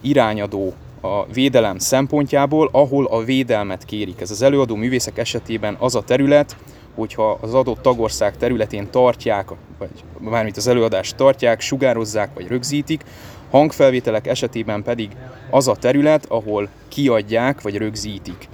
irányadó 0.00 0.74
a 1.00 1.26
védelem 1.32 1.78
szempontjából, 1.78 2.68
ahol 2.72 3.06
a 3.06 3.24
védelmet 3.24 3.84
kérik. 3.84 4.20
Ez 4.20 4.30
az 4.30 4.42
előadó 4.42 4.74
művészek 4.74 5.18
esetében 5.18 5.76
az 5.78 5.94
a 5.94 6.02
terület, 6.02 6.56
hogyha 6.94 7.38
az 7.40 7.54
adott 7.54 7.82
tagország 7.82 8.36
területén 8.36 8.90
tartják, 8.90 9.48
vagy 9.78 9.90
mármint 10.18 10.56
az 10.56 10.66
előadást 10.66 11.16
tartják, 11.16 11.60
sugározzák 11.60 12.34
vagy 12.34 12.46
rögzítik, 12.46 13.04
hangfelvételek 13.50 14.26
esetében 14.26 14.82
pedig 14.82 15.10
az 15.50 15.68
a 15.68 15.76
terület, 15.76 16.26
ahol 16.28 16.68
kiadják 16.88 17.62
vagy 17.62 17.76
rögzítik. 17.76 18.48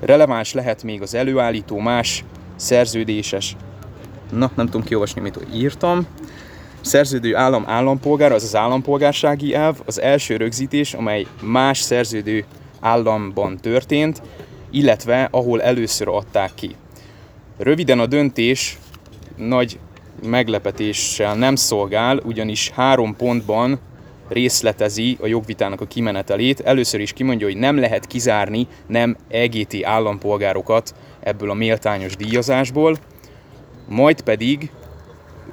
Releváns 0.00 0.52
lehet 0.52 0.82
még 0.82 1.02
az 1.02 1.14
előállító 1.14 1.78
más 1.78 2.24
szerződéses, 2.56 3.56
na 4.32 4.50
nem 4.54 4.66
tudom 4.66 4.82
kiolvasni, 4.82 5.20
mit 5.20 5.38
írtam, 5.54 6.06
szerződő 6.80 7.36
állam 7.36 7.64
állampolgár, 7.66 8.32
az 8.32 8.42
az 8.42 8.56
állampolgársági 8.56 9.54
elv, 9.54 9.76
az 9.84 10.00
első 10.00 10.36
rögzítés, 10.36 10.94
amely 10.94 11.26
más 11.42 11.78
szerződő 11.78 12.44
államban 12.80 13.56
történt, 13.56 14.22
illetve 14.70 15.28
ahol 15.30 15.62
először 15.62 16.08
adták 16.08 16.50
ki. 16.54 16.76
Röviden 17.56 17.98
a 17.98 18.06
döntés 18.06 18.78
nagy 19.36 19.78
meglepetéssel 20.22 21.34
nem 21.34 21.54
szolgál, 21.54 22.20
ugyanis 22.24 22.70
három 22.70 23.16
pontban 23.16 23.78
részletezi 24.28 25.16
a 25.20 25.26
jogvitának 25.26 25.80
a 25.80 25.86
kimenetelét. 25.86 26.60
Először 26.60 27.00
is 27.00 27.12
kimondja, 27.12 27.46
hogy 27.46 27.56
nem 27.56 27.78
lehet 27.78 28.06
kizárni 28.06 28.66
nem 28.86 29.16
EGT 29.28 29.84
állampolgárokat 29.84 30.94
ebből 31.20 31.50
a 31.50 31.54
méltányos 31.54 32.16
díjazásból, 32.16 32.96
majd 33.88 34.20
pedig 34.20 34.70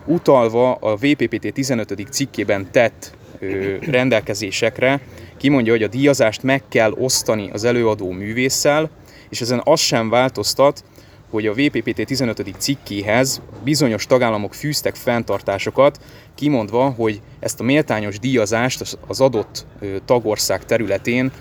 utalva 0.06 0.74
a 0.74 0.96
VPPT 0.96 1.54
15. 1.54 2.08
cikkében 2.10 2.72
tett 2.72 3.18
ö, 3.40 3.76
rendelkezésekre, 3.80 5.02
kimondja, 5.38 5.72
hogy 5.72 5.84
a 5.84 5.88
díjazást 5.88 6.44
meg 6.44 6.64
kell 6.70 6.92
osztani 6.92 7.50
az 7.54 7.64
előadó 7.64 8.12
művésszel, 8.12 8.90
és 9.30 9.42
ezen 9.42 9.62
az 9.64 9.80
sem 9.80 10.10
változtat, 10.10 10.84
hogy 11.30 11.48
a 11.48 11.54
VPPT 11.54 12.06
15. 12.06 12.56
cikkéhez 12.58 13.42
bizonyos 13.64 14.06
tagállamok 14.06 14.54
fűztek 14.54 14.96
fenntartásokat, 14.96 16.00
kimondva, 16.36 16.90
hogy 16.90 17.22
ezt 17.40 17.60
a 17.60 17.64
méltányos 17.64 18.20
díjazást 18.20 18.98
az 19.08 19.22
adott 19.22 19.66
tagország 20.06 20.66
területén 20.66 21.32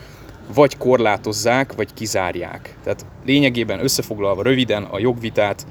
vagy 0.54 0.76
korlátozzák, 0.76 1.72
vagy 1.72 1.94
kizárják. 1.94 2.76
Tehát 2.84 3.06
lényegében 3.24 3.82
összefoglalva 3.82 4.42
röviden 4.42 4.82
a 4.82 4.98
jogvitát, 4.98 5.66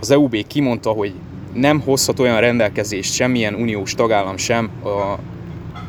az 0.00 0.10
EUB 0.10 0.46
kimondta, 0.46 0.90
hogy 0.90 1.14
nem 1.52 1.80
hozhat 1.80 2.18
olyan 2.18 2.40
rendelkezést 2.40 3.12
semmilyen 3.12 3.54
uniós 3.54 3.94
tagállam 3.94 4.36
sem 4.36 4.70
a 4.84 5.18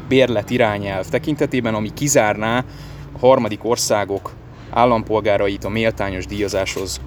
bérlet 0.08 0.50
irányelv 0.50 1.06
tekintetében, 1.06 1.74
ami 1.74 1.94
kizárná 1.94 2.66
a 3.12 3.18
harmadik 3.20 3.64
országok 3.64 4.32
állampolgárait 4.70 5.64
a 5.64 5.70
méltányos 5.70 6.26
díjazáshoz 6.26 7.02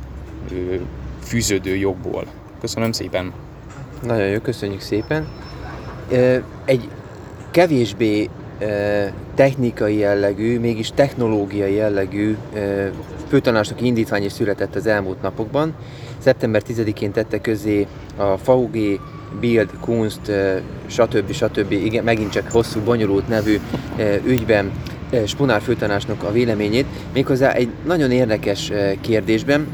fűződő 1.22 1.76
jogból. 1.76 2.24
Köszönöm 2.60 2.92
szépen! 2.92 3.32
Nagyon 4.02 4.26
jó, 4.26 4.38
köszönjük 4.38 4.80
szépen! 4.80 5.26
Egy 6.64 6.88
kevésbé 7.50 8.28
technikai 9.34 9.96
jellegű, 9.96 10.58
mégis 10.58 10.90
technológiai 10.94 11.74
jellegű 11.74 12.36
főtanácsnoki 13.28 13.86
indítvány 13.86 14.24
is 14.24 14.32
született 14.32 14.74
az 14.74 14.86
elmúlt 14.86 15.22
napokban. 15.22 15.74
Szeptember 16.18 16.62
10-én 16.68 17.12
tette 17.12 17.40
közé 17.40 17.86
a 18.16 18.36
VG 18.36 19.00
Bild, 19.40 19.70
Kunst, 19.80 20.32
stb. 20.86 21.32
stb. 21.32 21.72
Igen, 21.72 22.04
megint 22.04 22.30
csak 22.30 22.50
hosszú, 22.50 22.80
bonyolult 22.80 23.28
nevű 23.28 23.60
ügyben 24.26 24.72
Spunár 25.26 25.60
főtanácsnok 25.60 26.22
a 26.22 26.32
véleményét, 26.32 26.86
méghozzá 27.12 27.52
egy 27.52 27.68
nagyon 27.86 28.10
érdekes 28.10 28.72
kérdésben, 29.00 29.66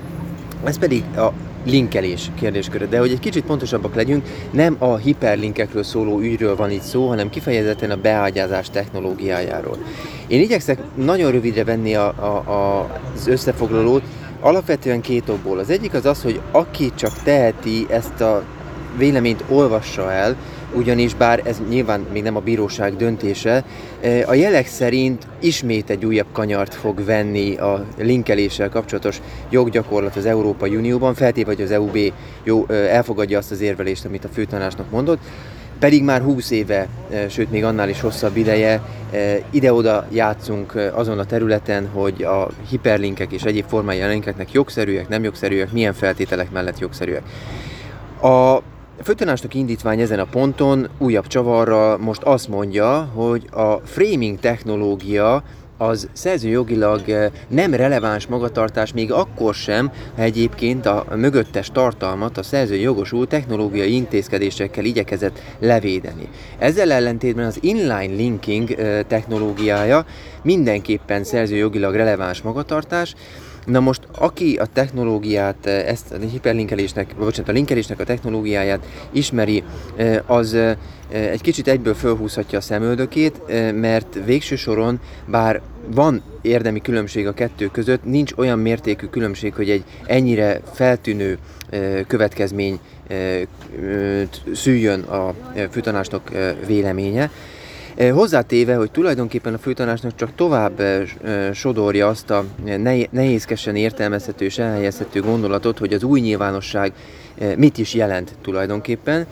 ez 0.64 0.78
pedig 0.78 1.04
a 1.16 1.32
linkelés 1.64 2.30
kérdésköre. 2.34 2.86
De 2.86 2.98
hogy 2.98 3.10
egy 3.10 3.18
kicsit 3.18 3.44
pontosabbak 3.44 3.94
legyünk, 3.94 4.26
nem 4.50 4.76
a 4.78 4.96
hiperlinkekről 4.96 5.82
szóló 5.82 6.18
ügyről 6.18 6.56
van 6.56 6.70
itt 6.70 6.82
szó, 6.82 7.08
hanem 7.08 7.30
kifejezetten 7.30 7.90
a 7.90 7.96
beágyázás 7.96 8.70
technológiájáról. 8.70 9.78
Én 10.26 10.40
igyekszek 10.40 10.78
nagyon 10.94 11.30
rövidre 11.30 11.64
venni 11.64 11.94
a, 11.94 12.06
a, 12.06 12.50
a, 12.50 12.90
az 13.14 13.26
összefoglalót, 13.26 14.02
alapvetően 14.40 15.00
két 15.00 15.28
okból. 15.28 15.58
Az 15.58 15.70
egyik 15.70 15.94
az 15.94 16.06
az, 16.06 16.22
hogy 16.22 16.40
aki 16.50 16.92
csak 16.94 17.22
teheti 17.22 17.86
ezt 17.88 18.20
a 18.20 18.42
véleményt 18.96 19.44
olvassa 19.48 20.12
el, 20.12 20.36
ugyanis 20.72 21.14
bár 21.14 21.40
ez 21.44 21.60
nyilván 21.68 22.06
még 22.12 22.22
nem 22.22 22.36
a 22.36 22.40
bíróság 22.40 22.96
döntése, 22.96 23.64
eh, 24.00 24.28
a 24.28 24.34
jelek 24.34 24.66
szerint 24.66 25.26
ismét 25.38 25.90
egy 25.90 26.04
újabb 26.04 26.26
kanyart 26.32 26.74
fog 26.74 27.04
venni 27.04 27.56
a 27.56 27.86
linkeléssel 27.98 28.68
kapcsolatos 28.68 29.20
joggyakorlat 29.50 30.16
az 30.16 30.26
Európai 30.26 30.76
Unióban, 30.76 31.14
feltéve, 31.14 31.52
hogy 31.54 31.62
az 31.62 31.70
EUB 31.70 31.98
jó, 32.44 32.66
eh, 32.68 32.94
elfogadja 32.94 33.38
azt 33.38 33.50
az 33.50 33.60
érvelést, 33.60 34.04
amit 34.04 34.24
a 34.24 34.28
főtanácsnak 34.28 34.90
mondott, 34.90 35.20
pedig 35.78 36.02
már 36.02 36.22
20 36.22 36.50
éve, 36.50 36.86
eh, 37.10 37.28
sőt 37.28 37.50
még 37.50 37.64
annál 37.64 37.88
is 37.88 38.00
hosszabb 38.00 38.36
ideje 38.36 38.82
ide-oda 39.50 40.06
játszunk 40.12 40.74
azon 40.94 41.18
a 41.18 41.24
területen, 41.24 41.88
hogy 41.92 42.22
a 42.22 42.48
hiperlinkek 42.68 43.32
és 43.32 43.42
egyéb 43.42 43.64
formái 43.68 44.00
a 44.00 44.08
linkeknek 44.08 44.52
jogszerűek, 44.52 45.08
nem 45.08 45.24
jogszerűek, 45.24 45.72
milyen 45.72 45.92
feltételek 45.92 46.50
mellett 46.50 46.78
jogszerűek. 46.78 47.22
A 48.22 48.62
a 49.00 49.04
főtanácsnak 49.04 49.54
indítvány 49.54 50.00
ezen 50.00 50.18
a 50.18 50.24
ponton 50.24 50.88
újabb 50.98 51.26
csavarra 51.26 51.98
most 51.98 52.22
azt 52.22 52.48
mondja, 52.48 53.10
hogy 53.14 53.44
a 53.52 53.72
framing 53.74 54.38
technológia 54.38 55.42
az 55.76 56.08
szerzőjogilag 56.12 57.08
eh, 57.08 57.30
nem 57.48 57.74
releváns 57.74 58.26
magatartás 58.26 58.92
még 58.92 59.12
akkor 59.12 59.54
sem, 59.54 59.92
ha 60.16 60.22
egyébként 60.22 60.86
a 60.86 61.06
mögöttes 61.16 61.70
tartalmat 61.72 62.38
a 62.38 62.42
szerző 62.42 62.74
jogosult 62.74 63.28
technológiai 63.28 63.94
intézkedésekkel 63.94 64.84
igyekezett 64.84 65.38
levédeni. 65.58 66.28
Ezzel 66.58 66.92
ellentétben 66.92 67.46
az 67.46 67.58
inline 67.60 68.14
linking 68.14 68.70
eh, 68.70 69.00
technológiája 69.06 70.04
mindenképpen 70.42 71.24
szerzőjogilag 71.24 71.94
releváns 71.94 72.42
magatartás, 72.42 73.14
Na 73.64 73.80
most, 73.80 74.00
aki 74.18 74.56
a 74.56 74.66
technológiát, 74.72 75.66
eh, 75.66 75.86
ezt 75.86 76.12
a 76.12 76.16
hiperlinkelésnek, 76.18 77.06
vagy 77.16 77.24
bocsánat, 77.24 77.50
a 77.50 77.52
linkelésnek 77.52 78.00
a 78.00 78.04
technológiáját 78.04 78.86
ismeri, 79.12 79.62
eh, 79.96 80.18
az 80.26 80.54
eh, 80.54 80.76
egy 81.10 81.40
kicsit 81.40 81.68
egyből 81.68 81.94
fölhúzhatja 81.94 82.58
a 82.58 82.60
szemöldökét, 82.60 83.40
mert 83.74 84.18
végső 84.24 84.56
soron, 84.56 85.00
bár 85.26 85.60
van 85.86 86.22
érdemi 86.42 86.80
különbség 86.80 87.26
a 87.26 87.32
kettő 87.32 87.66
között, 87.66 88.04
nincs 88.04 88.32
olyan 88.36 88.58
mértékű 88.58 89.06
különbség, 89.06 89.54
hogy 89.54 89.70
egy 89.70 89.84
ennyire 90.06 90.60
feltűnő 90.72 91.38
következmény 92.06 92.78
szüljön 94.52 95.00
a 95.00 95.34
főtanácsnok 95.70 96.30
véleménye. 96.66 97.30
Hozzátéve, 98.08 98.74
hogy 98.74 98.90
tulajdonképpen 98.90 99.54
a 99.54 99.58
főtanácsnak 99.58 100.14
csak 100.14 100.34
tovább 100.34 100.82
sodorja 101.52 102.08
azt 102.08 102.30
a 102.30 102.44
nehézkesen 103.10 103.76
értelmezhető 103.76 104.44
és 104.44 104.58
elhelyezhető 104.58 105.20
gondolatot, 105.20 105.78
hogy 105.78 105.92
az 105.92 106.02
új 106.02 106.20
nyilvánosság 106.20 106.92
mit 107.56 107.78
is 107.78 107.94
jelent 107.94 108.34
tulajdonképpen. 108.42 109.26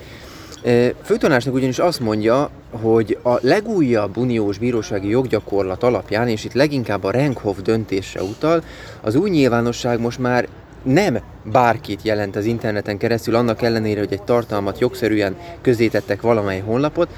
Főtanácsnak 1.02 1.54
ugyanis 1.54 1.78
azt 1.78 2.00
mondja, 2.00 2.50
hogy 2.70 3.18
a 3.22 3.34
legújabb 3.40 4.16
uniós 4.16 4.58
bírósági 4.58 5.08
joggyakorlat 5.08 5.82
alapján, 5.82 6.28
és 6.28 6.44
itt 6.44 6.52
leginkább 6.52 7.04
a 7.04 7.10
Renkhoff 7.10 7.56
döntésre 7.62 8.22
utal, 8.22 8.62
az 9.00 9.14
új 9.14 9.30
nyilvánosság 9.30 10.00
most 10.00 10.18
már 10.18 10.48
nem 10.82 11.18
bárkit 11.44 12.02
jelent 12.02 12.36
az 12.36 12.44
interneten 12.44 12.98
keresztül, 12.98 13.34
annak 13.34 13.62
ellenére, 13.62 14.00
hogy 14.00 14.12
egy 14.12 14.22
tartalmat 14.22 14.78
jogszerűen 14.78 15.36
közzétettek 15.60 16.20
valamely 16.20 16.60
honlapot, 16.60 17.08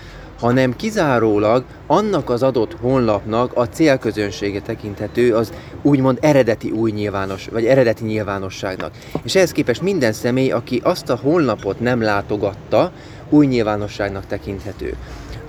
hanem 0.41 0.77
kizárólag 0.77 1.65
annak 1.87 2.31
az 2.31 2.43
adott 2.43 2.77
honlapnak 2.81 3.57
a 3.57 3.69
célközönsége 3.69 4.61
tekinthető 4.61 5.35
az 5.35 5.53
úgymond 5.83 6.19
eredeti 6.21 6.71
új 6.71 6.91
nyilvános, 6.91 7.49
vagy 7.53 7.67
eredeti 7.67 8.05
nyilvánosságnak. 8.05 8.91
És 9.23 9.35
ehhez 9.35 9.53
képest 9.53 9.83
minden 9.83 10.13
személy, 10.13 10.51
aki 10.51 10.81
azt 10.85 11.11
a 11.11 11.19
honlapot 11.23 11.81
nem 11.81 12.01
látogatta, 12.03 12.93
új 13.29 13.47
nyilvánosságnak 13.47 14.27
tekinthető. 14.27 14.97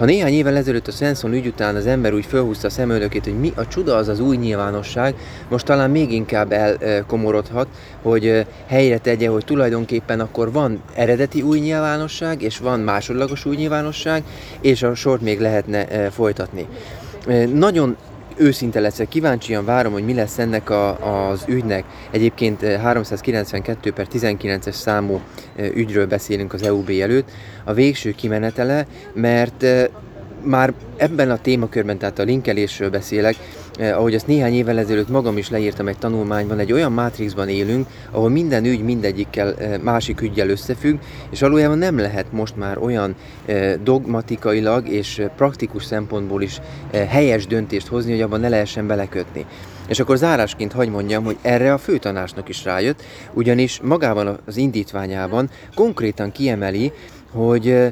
Ha 0.02 0.08
néhány 0.08 0.34
évvel 0.34 0.58
ezelőtt 0.58 0.88
a 0.88 0.92
Svensson 0.92 1.34
ügy 1.34 1.48
után 1.48 1.76
az 1.76 1.86
ember 1.86 2.14
úgy 2.14 2.26
felhúzta 2.26 2.68
a 2.68 2.70
szemöldökét, 2.70 3.24
hogy 3.24 3.40
mi 3.40 3.52
a 3.56 3.68
csuda 3.68 3.96
az 3.96 4.08
az 4.08 4.20
új 4.20 4.38
nyilvánosság, 4.38 5.16
most 5.50 5.66
talán 5.66 5.90
még 5.90 6.12
inkább 6.12 6.52
elkomorodhat, 6.52 7.68
hogy 8.02 8.46
helyre 8.68 8.98
tegye, 8.98 9.30
hogy 9.30 9.46
tulajdonképpen 9.46 10.20
akkor 10.20 10.52
van 10.52 10.82
eredeti 10.94 11.42
új 11.42 11.60
nyilvánosság, 11.60 12.42
és 12.42 12.58
van 12.58 12.80
másodlagos 12.80 13.46
új 13.46 13.56
nyilvánosság, 13.56 14.24
és 14.62 14.84
a 14.84 14.96
sort 14.96 15.22
még 15.22 15.40
lehetne 15.40 16.10
folytatni. 16.10 16.68
Nagyon 17.54 17.98
őszinte 18.42 18.80
leszek, 18.80 19.08
kíváncsian 19.08 19.66
várom, 19.66 19.94
hogy 19.94 20.06
mi 20.06 20.14
lesz 20.14 20.38
ennek 20.38 20.70
a, 20.70 21.30
az 21.30 21.44
ügynek. 21.48 21.84
Egyébként 22.12 22.64
392 22.64 23.92
per 23.92 24.08
19-es 24.14 24.72
számú 24.72 25.22
ügyről 25.74 26.08
beszélünk 26.08 26.54
az 26.54 26.64
EUB 26.64 26.90
előtt. 26.90 27.32
A 27.64 27.74
végső 27.74 28.12
kimenetele, 28.12 28.86
mert 29.14 29.66
már 30.44 30.74
ebben 30.98 31.32
a 31.32 31.38
témakörben, 31.38 31.98
tehát 31.98 32.20
a 32.20 32.24
linkelésről 32.24 32.90
beszélek, 32.90 33.36
eh, 33.80 33.98
ahogy 33.98 34.16
azt 34.16 34.28
néhány 34.28 34.54
évvel 34.54 34.80
ezelőtt 34.80 35.10
magam 35.10 35.38
is 35.38 35.50
leírtam 35.50 35.88
egy 35.88 35.98
tanulmányban, 35.98 36.60
egy 36.60 36.72
olyan 36.72 36.92
mátrixban 36.92 37.50
élünk, 37.50 37.88
ahol 38.12 38.30
minden 38.30 38.66
ügy 38.66 38.84
mindegyikkel 38.84 39.54
eh, 39.54 39.80
másik 39.80 40.22
ügyel 40.22 40.50
összefügg, 40.50 41.00
és 41.30 41.40
valójában 41.40 41.78
nem 41.78 41.98
lehet 41.98 42.32
most 42.32 42.56
már 42.56 42.78
olyan 42.78 43.16
eh, 43.46 43.74
dogmatikailag 43.84 44.88
és 44.88 45.22
praktikus 45.36 45.84
szempontból 45.84 46.42
is 46.42 46.60
eh, 46.92 47.08
helyes 47.08 47.48
döntést 47.48 47.88
hozni, 47.88 48.12
hogy 48.12 48.22
abban 48.22 48.40
ne 48.40 48.50
lehessen 48.50 48.88
belekötni. 48.88 49.46
És 49.88 50.00
akkor 50.00 50.18
zárásként 50.18 50.72
hagy 50.72 50.90
mondjam, 50.90 51.24
hogy 51.24 51.38
erre 51.42 51.74
a 51.74 51.78
főtanásnak 51.78 52.50
is 52.50 52.64
rájött, 52.64 53.04
ugyanis 53.34 53.80
magában 53.84 54.40
az 54.46 54.58
indítványában 54.58 55.50
konkrétan 55.76 56.32
kiemeli, 56.32 56.92
hogy 57.32 57.70
eh, 57.70 57.92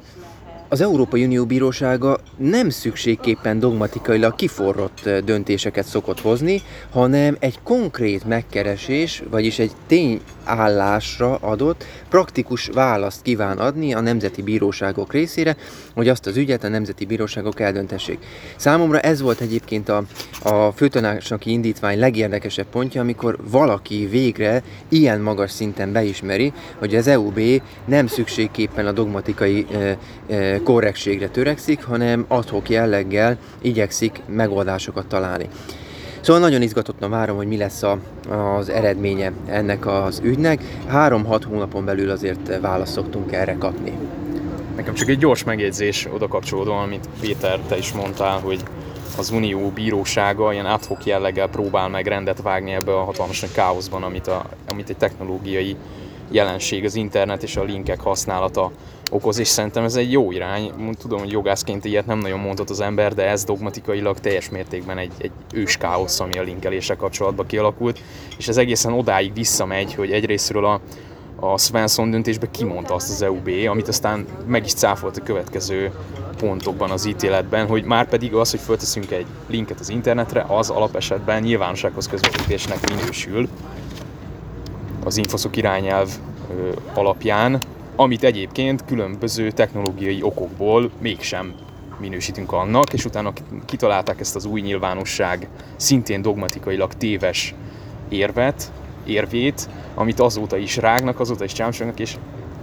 az 0.71 0.81
Európai 0.81 1.23
Unió 1.23 1.45
Bírósága 1.45 2.19
nem 2.37 2.69
szükségképpen 2.69 3.59
dogmatikailag 3.59 4.35
kiforrott 4.35 5.09
döntéseket 5.25 5.85
szokott 5.85 6.21
hozni, 6.21 6.61
hanem 6.91 7.37
egy 7.39 7.59
konkrét 7.63 8.25
megkeresés, 8.25 9.23
vagyis 9.29 9.59
egy 9.59 9.71
tényállásra 9.87 11.35
adott 11.35 11.85
praktikus 12.09 12.69
választ 12.73 13.21
kíván 13.21 13.57
adni 13.57 13.93
a 13.93 13.99
nemzeti 13.99 14.41
bíróságok 14.41 15.13
részére, 15.13 15.55
hogy 15.93 16.07
azt 16.07 16.25
az 16.25 16.37
ügyet 16.37 16.63
a 16.63 16.67
nemzeti 16.67 17.05
bíróságok 17.05 17.59
eldöntessék. 17.59 18.19
Számomra 18.55 18.99
ez 18.99 19.21
volt 19.21 19.39
egyébként 19.39 19.89
a, 19.89 20.03
a 20.43 20.71
főtanácsnoki 20.71 21.51
indítvány 21.51 21.99
legérdekesebb 21.99 22.67
pontja, 22.71 23.01
amikor 23.01 23.37
valaki 23.51 24.07
végre 24.11 24.63
ilyen 24.89 25.21
magas 25.21 25.51
szinten 25.51 25.91
beismeri, 25.91 26.53
hogy 26.77 26.95
az 26.95 27.07
EUB 27.07 27.39
nem 27.85 28.07
szükségképpen 28.07 28.87
a 28.87 28.91
dogmatikai 28.91 29.65
e, 29.71 29.97
e, 30.33 30.58
korrektségre 30.63 31.27
törekszik, 31.27 31.83
hanem 31.83 32.25
adhok 32.27 32.69
jelleggel 32.69 33.37
igyekszik 33.61 34.21
megoldásokat 34.27 35.05
találni. 35.05 35.49
Szóval 36.21 36.41
nagyon 36.41 36.61
izgatottan 36.61 37.09
várom, 37.09 37.35
hogy 37.35 37.47
mi 37.47 37.57
lesz 37.57 37.83
a, 37.83 37.99
az 38.29 38.69
eredménye 38.69 39.31
ennek 39.45 39.87
az 39.87 40.21
ügynek. 40.23 40.61
Három-hat 40.87 41.43
hónapon 41.43 41.85
belül 41.85 42.09
azért 42.09 42.59
választ 42.61 42.93
szoktunk 42.93 43.31
erre 43.31 43.55
kapni. 43.59 43.93
Nekem 44.75 44.93
csak 44.93 45.09
egy 45.09 45.17
gyors 45.17 45.43
megjegyzés 45.43 46.07
oda 46.13 46.27
kapcsolódóan, 46.27 46.83
amit 46.83 47.09
Péter, 47.21 47.59
te 47.59 47.77
is 47.77 47.91
mondtál, 47.91 48.39
hogy 48.39 48.63
az 49.17 49.29
Unió 49.29 49.69
bírósága 49.69 50.53
ilyen 50.53 50.65
adhok 50.65 51.05
jelleggel 51.05 51.47
próbál 51.47 51.89
meg 51.89 52.07
rendet 52.07 52.41
vágni 52.41 52.71
ebbe 52.71 52.95
a 52.95 53.03
hatalmas 53.03 53.45
káoszban, 53.53 54.03
amit, 54.03 54.27
a, 54.27 54.45
amit 54.67 54.89
egy 54.89 54.97
technológiai 54.97 55.75
jelenség, 56.31 56.85
az 56.85 56.95
internet 56.95 57.43
és 57.43 57.55
a 57.55 57.63
linkek 57.63 57.99
használata 57.99 58.71
okoz, 59.09 59.39
és 59.39 59.47
szerintem 59.47 59.83
ez 59.83 59.95
egy 59.95 60.11
jó 60.11 60.31
irány. 60.31 60.71
Tudom, 60.99 61.19
hogy 61.19 61.31
jogászként 61.31 61.85
ilyet 61.85 62.05
nem 62.05 62.19
nagyon 62.19 62.39
mondott 62.39 62.69
az 62.69 62.79
ember, 62.79 63.13
de 63.13 63.27
ez 63.27 63.43
dogmatikailag 63.43 64.19
teljes 64.19 64.49
mértékben 64.49 64.97
egy, 64.97 65.11
egy 65.17 65.31
ős 65.53 65.77
káosz, 65.77 66.19
ami 66.19 66.33
a 66.33 66.41
linkeléssel 66.41 66.95
kapcsolatban 66.95 67.45
kialakult, 67.45 67.99
és 68.37 68.47
ez 68.47 68.57
egészen 68.57 68.93
odáig 68.93 69.33
visszamegy, 69.33 69.93
hogy 69.93 70.11
egyrésztről 70.11 70.65
a, 70.65 70.79
a 71.35 71.57
Svensson 71.57 72.11
döntésbe 72.11 72.51
kimondta 72.51 72.93
azt 72.93 73.09
az 73.09 73.21
EUB, 73.21 73.49
amit 73.69 73.87
aztán 73.87 74.25
meg 74.47 74.65
is 74.65 74.73
cáfolt 74.73 75.17
a 75.17 75.23
következő 75.23 75.91
pontokban 76.37 76.91
az 76.91 77.05
ítéletben, 77.05 77.67
hogy 77.67 77.83
már 77.83 78.07
pedig 78.07 78.33
az, 78.33 78.51
hogy 78.51 78.59
fölteszünk 78.59 79.11
egy 79.11 79.25
linket 79.47 79.79
az 79.79 79.89
internetre, 79.89 80.45
az 80.47 80.69
alapesetben 80.69 81.41
nyilvánossághoz 81.41 82.07
közvetítésnek 82.07 82.89
minősül 82.89 83.47
az 85.03 85.17
infoszok 85.17 85.55
irányelv 85.57 86.09
alapján, 86.93 87.59
amit 88.01 88.23
egyébként 88.23 88.85
különböző 88.85 89.51
technológiai 89.51 90.21
okokból 90.21 90.91
mégsem 91.01 91.53
minősítünk 91.97 92.51
annak, 92.51 92.93
és 92.93 93.05
utána 93.05 93.33
kitalálták 93.65 94.19
ezt 94.19 94.35
az 94.35 94.45
új 94.45 94.61
nyilvánosság 94.61 95.47
szintén 95.75 96.21
dogmatikailag 96.21 96.93
téves 96.93 97.55
érvet, 98.09 98.71
érvét, 99.05 99.69
amit 99.95 100.19
azóta 100.19 100.57
is 100.57 100.77
rágnak, 100.77 101.19
azóta 101.19 101.43
is 101.43 101.53
csámcsognak, 101.53 101.99
és 101.99 102.17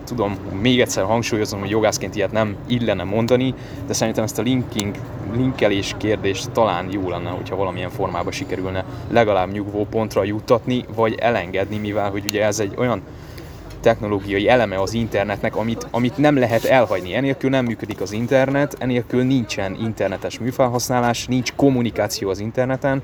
tudom, 0.05 0.37
még 0.61 0.81
egyszer 0.81 1.05
hangsúlyozom, 1.05 1.61
hogy 1.61 1.71
jogászként 1.71 2.15
ilyet 2.15 2.33
nem 2.33 2.57
illene 2.67 3.05
mondani, 3.05 3.55
de 3.87 3.93
szerintem 3.93 4.25
ezt 4.25 4.39
a 4.39 4.43
linking, 4.43 4.95
linkelés 5.35 5.95
kérdést 5.99 6.51
talán 6.51 6.89
jó 6.91 7.09
lenne, 7.09 7.31
hogyha 7.31 7.57
valamilyen 7.57 7.91
formában 7.91 8.33
sikerülne 8.33 8.85
legalább 9.11 9.53
nyugvó 9.53 9.87
pontra 9.91 10.25
juttatni, 10.25 10.85
vagy 10.95 11.15
elengedni, 11.15 11.79
mivel 11.79 12.11
hogy 12.11 12.25
ugye 12.25 12.45
ez 12.45 12.61
egy 12.61 12.75
olyan 12.77 13.03
technológiai 13.87 14.49
eleme 14.49 14.81
az 14.81 14.95
internetnek, 14.95 15.57
amit, 15.57 15.87
amit 15.91 16.17
nem 16.17 16.39
lehet 16.39 16.65
elhagyni. 16.65 17.15
Enélkül 17.15 17.51
nem 17.51 17.65
működik 17.65 18.01
az 18.01 18.13
internet, 18.13 18.77
enélkül 18.79 19.23
nincsen 19.23 19.77
internetes 19.81 20.39
műfelhasználás, 20.39 21.27
nincs 21.27 21.53
kommunikáció 21.53 22.29
az 22.29 22.39
interneten, 22.39 23.03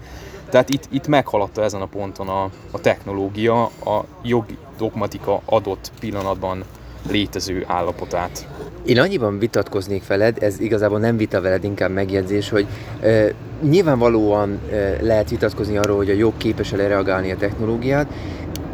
tehát 0.51 0.69
itt, 0.69 0.89
itt 0.91 1.07
meghaladta 1.07 1.63
ezen 1.63 1.81
a 1.81 1.87
ponton 1.87 2.29
a, 2.29 2.43
a 2.71 2.81
technológia 2.81 3.63
a 3.65 4.05
jogi 4.23 4.57
dogmatika 4.79 5.41
adott 5.45 5.93
pillanatban 6.01 6.65
létező 7.11 7.65
állapotát. 7.67 8.47
Én 8.85 8.99
annyiban 8.99 9.39
vitatkoznék 9.39 10.07
veled, 10.07 10.43
ez 10.43 10.61
igazából 10.61 10.99
nem 10.99 11.17
vita 11.17 11.41
veled, 11.41 11.65
inkább 11.65 11.91
megjegyzés, 11.91 12.49
hogy 12.49 12.67
e, 13.01 13.33
nyilvánvalóan 13.63 14.59
e, 14.73 14.97
lehet 15.01 15.31
vitatkozni 15.31 15.77
arról, 15.77 15.97
hogy 15.97 16.11
a 16.11 16.15
jog 16.15 16.37
képes-e 16.37 16.77
reagálni 16.77 17.31
a 17.31 17.37
technológiát, 17.37 18.13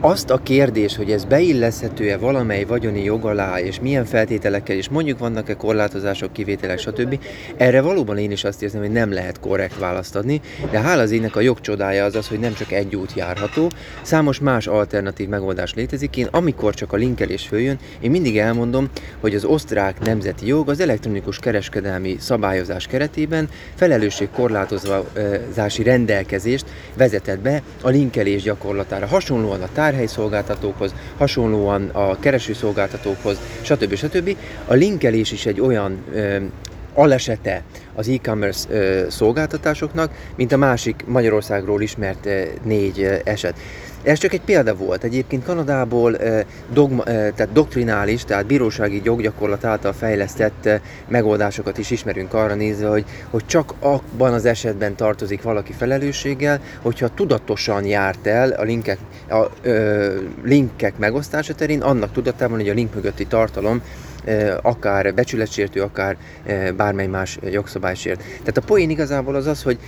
azt 0.00 0.30
a 0.30 0.42
kérdés, 0.42 0.96
hogy 0.96 1.10
ez 1.10 1.24
beilleszhető-e 1.24 2.16
valamely 2.16 2.64
vagyoni 2.64 3.04
jog 3.04 3.24
alá, 3.24 3.60
és 3.60 3.80
milyen 3.80 4.04
feltételekkel, 4.04 4.76
és 4.76 4.88
mondjuk 4.88 5.18
vannak-e 5.18 5.54
korlátozások, 5.54 6.32
kivételek, 6.32 6.78
stb. 6.78 7.20
Erre 7.56 7.80
valóban 7.80 8.18
én 8.18 8.30
is 8.30 8.44
azt 8.44 8.62
érzem, 8.62 8.80
hogy 8.80 8.90
nem 8.90 9.12
lehet 9.12 9.40
korrekt 9.40 9.78
választ 9.78 10.16
adni, 10.16 10.40
de 10.70 10.80
hála 10.80 11.02
az 11.02 11.10
énnek 11.10 11.36
a 11.36 11.40
jog 11.40 11.60
csodája 11.60 12.04
az 12.04 12.14
az, 12.14 12.28
hogy 12.28 12.38
nem 12.38 12.54
csak 12.54 12.72
egy 12.72 12.96
út 12.96 13.14
járható, 13.14 13.70
számos 14.02 14.40
más 14.40 14.66
alternatív 14.66 15.28
megoldás 15.28 15.74
létezik. 15.74 16.16
Én 16.16 16.28
amikor 16.30 16.74
csak 16.74 16.92
a 16.92 16.96
linkelés 16.96 17.46
följön, 17.46 17.78
én 18.00 18.10
mindig 18.10 18.38
elmondom, 18.38 18.88
hogy 19.20 19.34
az 19.34 19.44
osztrák 19.44 20.00
nemzeti 20.00 20.46
jog 20.46 20.68
az 20.68 20.80
elektronikus 20.80 21.38
kereskedelmi 21.38 22.16
szabályozás 22.18 22.86
keretében 22.86 23.48
felelősség 23.74 24.28
korlátozási 24.30 25.82
rendelkezést 25.82 26.66
vezetett 26.96 27.40
be 27.40 27.62
a 27.82 27.88
linkelés 27.88 28.42
gyakorlatára. 28.42 29.06
Hasonlóan 29.06 29.62
a 29.62 29.68
tár 29.72 29.87
tárhelyszolgáltatókhoz, 29.88 30.94
hasonlóan 31.18 31.88
a 31.88 32.18
keresőszolgáltatókhoz, 32.18 33.40
stb. 33.62 33.94
stb. 33.94 34.36
A 34.66 34.74
linkelés 34.74 35.32
is 35.32 35.46
egy 35.46 35.60
olyan 35.60 35.98
ö, 36.12 36.36
alesete 36.94 37.62
az 37.94 38.08
e-commerce 38.08 38.68
ö, 38.70 39.06
szolgáltatásoknak, 39.10 40.10
mint 40.36 40.52
a 40.52 40.56
másik 40.56 41.04
Magyarországról 41.06 41.82
ismert 41.82 42.26
ö, 42.26 42.42
négy 42.62 43.00
ö, 43.00 43.14
eset. 43.24 43.54
Ez 44.08 44.18
csak 44.18 44.32
egy 44.32 44.40
példa 44.40 44.74
volt. 44.74 45.04
Egyébként 45.04 45.44
Kanadából 45.44 46.16
dogma, 46.72 47.02
tehát 47.02 47.52
doktrinális, 47.52 48.24
tehát 48.24 48.46
bírósági 48.46 49.00
joggyakorlat 49.04 49.64
által 49.64 49.92
fejlesztett 49.92 50.68
megoldásokat 51.08 51.78
is 51.78 51.90
ismerünk 51.90 52.34
arra 52.34 52.54
nézve, 52.54 52.88
hogy, 52.88 53.04
hogy 53.30 53.46
csak 53.46 53.74
abban 53.80 54.32
az 54.32 54.44
esetben 54.44 54.94
tartozik 54.94 55.42
valaki 55.42 55.72
felelősséggel, 55.72 56.60
hogyha 56.82 57.14
tudatosan 57.14 57.84
járt 57.84 58.26
el 58.26 58.50
a 58.50 58.62
linkek, 58.62 58.98
a, 59.30 59.46
ö, 59.62 60.14
linkek 60.44 60.98
megosztása 60.98 61.54
terén, 61.54 61.82
annak 61.82 62.12
tudatában, 62.12 62.58
hogy 62.58 62.68
a 62.68 62.74
link 62.74 62.94
mögötti 62.94 63.26
tartalom 63.26 63.82
akár 64.62 65.14
becsületsértő, 65.14 65.82
akár 65.82 66.16
bármely 66.76 67.06
más 67.06 67.38
jogszabálysért. 67.50 68.18
Tehát 68.18 68.56
a 68.56 68.62
poén 68.66 68.90
igazából 68.90 69.34
az 69.34 69.46
az, 69.46 69.62
hogy 69.62 69.78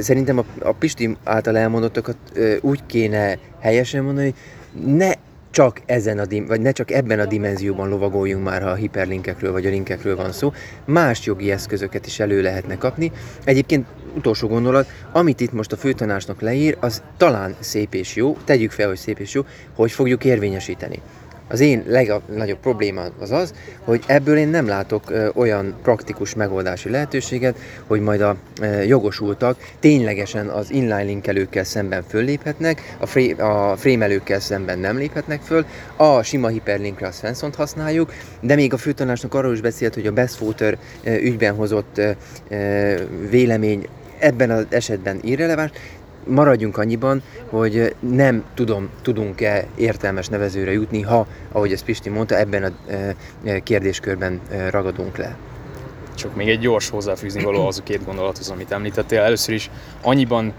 szerintem 0.00 0.38
a, 0.38 0.44
a 0.58 0.72
Pisti 0.72 1.16
által 1.24 1.56
elmondottakat 1.56 2.16
úgy 2.60 2.80
kéne 2.86 3.38
helyesen 3.60 4.04
mondani, 4.04 4.34
hogy 4.72 4.94
ne 4.94 5.12
csak 5.50 5.80
ezen 5.86 6.18
a 6.18 6.26
dim- 6.26 6.48
vagy 6.48 6.60
ne 6.60 6.72
csak 6.72 6.90
ebben 6.90 7.20
a 7.20 7.26
dimenzióban 7.26 7.88
lovagoljunk 7.88 8.44
már, 8.44 8.62
ha 8.62 8.68
a 8.68 8.74
hiperlinkekről 8.74 9.52
vagy 9.52 9.66
a 9.66 9.70
linkekről 9.70 10.16
van 10.16 10.32
szó, 10.32 10.52
más 10.84 11.26
jogi 11.26 11.50
eszközöket 11.50 12.06
is 12.06 12.20
elő 12.20 12.42
lehetne 12.42 12.78
kapni. 12.78 13.12
Egyébként 13.44 13.86
utolsó 14.16 14.48
gondolat, 14.48 14.88
amit 15.12 15.40
itt 15.40 15.52
most 15.52 15.72
a 15.72 15.76
főtanácsnak 15.76 16.40
leír, 16.40 16.76
az 16.80 17.02
talán 17.16 17.54
szép 17.58 17.94
és 17.94 18.16
jó, 18.16 18.36
tegyük 18.44 18.70
fel, 18.70 18.88
hogy 18.88 18.96
szép 18.96 19.18
és 19.18 19.34
jó, 19.34 19.42
hogy 19.74 19.92
fogjuk 19.92 20.24
érvényesíteni. 20.24 21.00
Az 21.48 21.60
én 21.60 21.84
legnagyobb 21.86 22.58
probléma 22.58 23.02
az 23.18 23.30
az, 23.30 23.54
hogy 23.84 24.02
ebből 24.06 24.36
én 24.36 24.48
nem 24.48 24.66
látok 24.66 25.12
olyan 25.34 25.74
praktikus 25.82 26.34
megoldási 26.34 26.90
lehetőséget, 26.90 27.58
hogy 27.86 28.00
majd 28.00 28.20
a 28.20 28.36
jogosultak 28.86 29.56
ténylegesen 29.80 30.46
az 30.48 30.70
inline 30.70 31.02
linkelőkkel 31.02 31.64
szemben 31.64 32.02
fölléphetnek, 32.08 32.96
a, 32.98 33.06
frame, 33.06 33.44
a 33.44 33.76
frémelőkkel 33.76 34.40
szemben 34.40 34.78
nem 34.78 34.96
léphetnek 34.96 35.40
föl, 35.42 35.64
a 35.96 36.22
sima 36.22 36.48
hiperlinkre 36.48 37.06
a 37.06 37.10
Svensson 37.10 37.52
használjuk, 37.56 38.12
de 38.40 38.54
még 38.54 38.72
a 38.72 38.76
főtanácsnak 38.76 39.34
arról 39.34 39.52
is 39.52 39.60
beszélt, 39.60 39.94
hogy 39.94 40.06
a 40.06 40.12
Best 40.12 40.34
Footer 40.34 40.78
ügyben 41.04 41.54
hozott 41.54 42.00
vélemény 43.30 43.88
ebben 44.18 44.50
az 44.50 44.66
esetben 44.68 45.18
irreleváns, 45.22 45.70
maradjunk 46.28 46.76
annyiban, 46.76 47.22
hogy 47.50 47.94
nem 48.00 48.44
tudom, 48.54 48.88
tudunk-e 49.02 49.66
értelmes 49.74 50.28
nevezőre 50.28 50.72
jutni, 50.72 51.02
ha, 51.02 51.26
ahogy 51.52 51.72
ezt 51.72 51.84
Pisti 51.84 52.08
mondta, 52.08 52.38
ebben 52.38 52.62
a 52.62 52.92
e, 53.44 53.60
kérdéskörben 53.62 54.40
e, 54.50 54.70
ragadunk 54.70 55.16
le. 55.16 55.36
Csak 56.14 56.36
még 56.36 56.48
egy 56.48 56.58
gyors 56.58 56.88
hozzáfűzni 56.88 57.42
való 57.42 57.66
az 57.66 57.78
a 57.78 57.82
két 57.82 58.04
gondolathoz, 58.04 58.50
amit 58.50 58.72
említettél. 58.72 59.20
Először 59.20 59.54
is 59.54 59.70
annyiban 60.02 60.52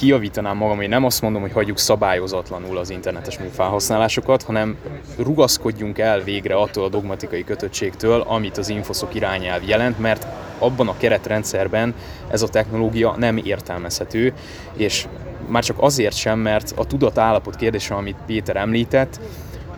kijavítanám 0.00 0.56
magam, 0.56 0.76
hogy 0.76 0.88
nem 0.88 1.04
azt 1.04 1.22
mondom, 1.22 1.40
hogy 1.40 1.52
hagyjuk 1.52 1.78
szabályozatlanul 1.78 2.78
az 2.78 2.90
internetes 2.90 3.38
műfelhasználásokat, 3.38 4.42
hanem 4.42 4.76
rugaszkodjunk 5.18 5.98
el 5.98 6.20
végre 6.20 6.54
attól 6.54 6.84
a 6.84 6.88
dogmatikai 6.88 7.44
kötöttségtől, 7.44 8.20
amit 8.20 8.58
az 8.58 8.68
infoszok 8.68 9.14
irányelv 9.14 9.68
jelent, 9.68 9.98
mert 9.98 10.26
abban 10.58 10.88
a 10.88 10.96
keretrendszerben 10.96 11.94
ez 12.30 12.42
a 12.42 12.48
technológia 12.48 13.14
nem 13.18 13.36
értelmezhető, 13.36 14.32
és 14.76 15.06
már 15.46 15.64
csak 15.64 15.76
azért 15.80 16.16
sem, 16.16 16.38
mert 16.38 16.72
a 16.76 16.86
tudatállapot 16.86 17.56
kérdése, 17.56 17.94
amit 17.94 18.16
Péter 18.26 18.56
említett, 18.56 19.20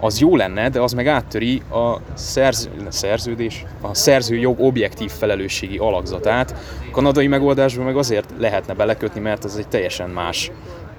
az 0.04 0.20
jó 0.20 0.36
lenne, 0.36 0.68
de 0.68 0.80
az 0.80 0.92
meg 0.92 1.06
áttöri 1.06 1.62
a 1.70 1.96
szerz, 2.14 2.68
szerződés, 2.88 3.64
a 3.80 3.94
szerzőjog 3.94 4.60
objektív 4.60 5.10
felelősségi 5.10 5.78
alakzatát. 5.78 6.54
A 6.88 6.90
kanadai 6.90 7.26
megoldásban 7.26 7.84
meg 7.84 7.96
azért 7.96 8.30
lehetne 8.38 8.74
belekötni, 8.74 9.20
mert 9.20 9.44
az 9.44 9.56
egy 9.56 9.68
teljesen 9.68 10.10
más 10.10 10.50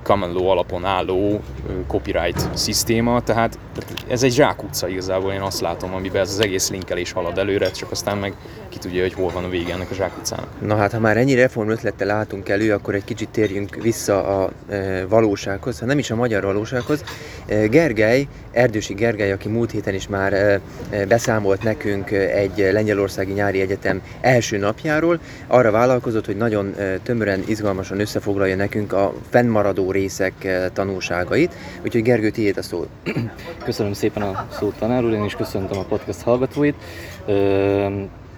common 0.04 0.34
law 0.34 0.48
alapon 0.48 0.86
álló 0.86 1.42
copyright 1.88 2.50
szisztéma, 2.54 3.22
tehát 3.22 3.60
ez 4.08 4.24
egy 4.24 4.32
zsákutca 4.34 4.88
igazából, 4.88 5.32
én 5.32 5.42
azt 5.42 5.62
látom, 5.62 5.94
amiben 5.94 6.22
ez 6.22 6.30
az 6.30 6.40
egész 6.40 6.70
linkelés 6.70 7.12
halad 7.12 7.38
előre, 7.38 7.72
csak 7.72 7.92
aztán 7.92 8.18
meg 8.18 8.34
ki 8.70 8.78
tudja, 8.80 9.02
hogy 9.02 9.14
hol 9.14 9.32
van 9.34 9.44
a 9.44 9.50
vége 9.50 9.74
ennek 9.74 9.92
a 9.92 9.94
zsákutcának. 9.94 10.48
Na 10.62 10.76
hát, 10.76 10.92
ha 10.92 11.00
már 11.00 11.18
ennyi 11.18 11.36
reform 11.36 11.70
ötlettel 11.70 12.08
látunk 12.08 12.50
elő, 12.50 12.74
akkor 12.74 12.96
egy 12.96 13.04
kicsit 13.04 13.30
térjünk 13.30 13.76
vissza 13.76 14.42
a 14.42 14.50
e, 14.70 15.06
valósághoz, 15.06 15.80
ha 15.80 15.86
nem 15.86 15.98
is 15.98 16.12
a 16.12 16.16
magyar 16.16 16.44
valósághoz. 16.44 17.04
E, 17.46 17.68
Gergely, 17.68 18.28
Erdősi 18.52 18.94
Gergely, 18.94 19.32
aki 19.32 19.50
múlt 19.50 19.72
héten 19.72 19.94
is 19.94 20.08
már 20.08 20.34
e, 20.34 20.62
beszámolt 21.08 21.64
nekünk 21.64 22.12
egy 22.12 22.70
lengyelországi 22.72 23.32
nyári 23.32 23.62
egyetem 23.62 24.02
első 24.22 24.58
napjáról, 24.58 25.20
arra 25.48 25.72
vállalkozott, 25.72 26.26
hogy 26.26 26.38
nagyon 26.38 26.76
tömören, 27.04 27.44
izgalmasan 27.46 28.00
összefoglalja 28.00 28.56
nekünk 28.56 28.94
a 28.94 29.14
fennmaradó 29.30 29.92
részek 29.94 30.44
e, 30.44 30.70
tanulságait. 30.70 31.56
Úgyhogy 31.84 32.02
Gergő, 32.02 32.30
tiéd 32.30 32.58
a 32.58 32.62
szó. 32.62 32.86
Köszönöm 33.66 33.94
szépen 33.94 34.24
a 34.24 34.48
szót, 34.52 34.76
tanár 34.80 35.04
úr, 35.04 35.14
én 35.14 35.24
is 35.24 35.36
köszöntöm 35.36 35.78
a 35.78 35.84
podcast 35.84 36.22
hallgatóit. 36.22 36.76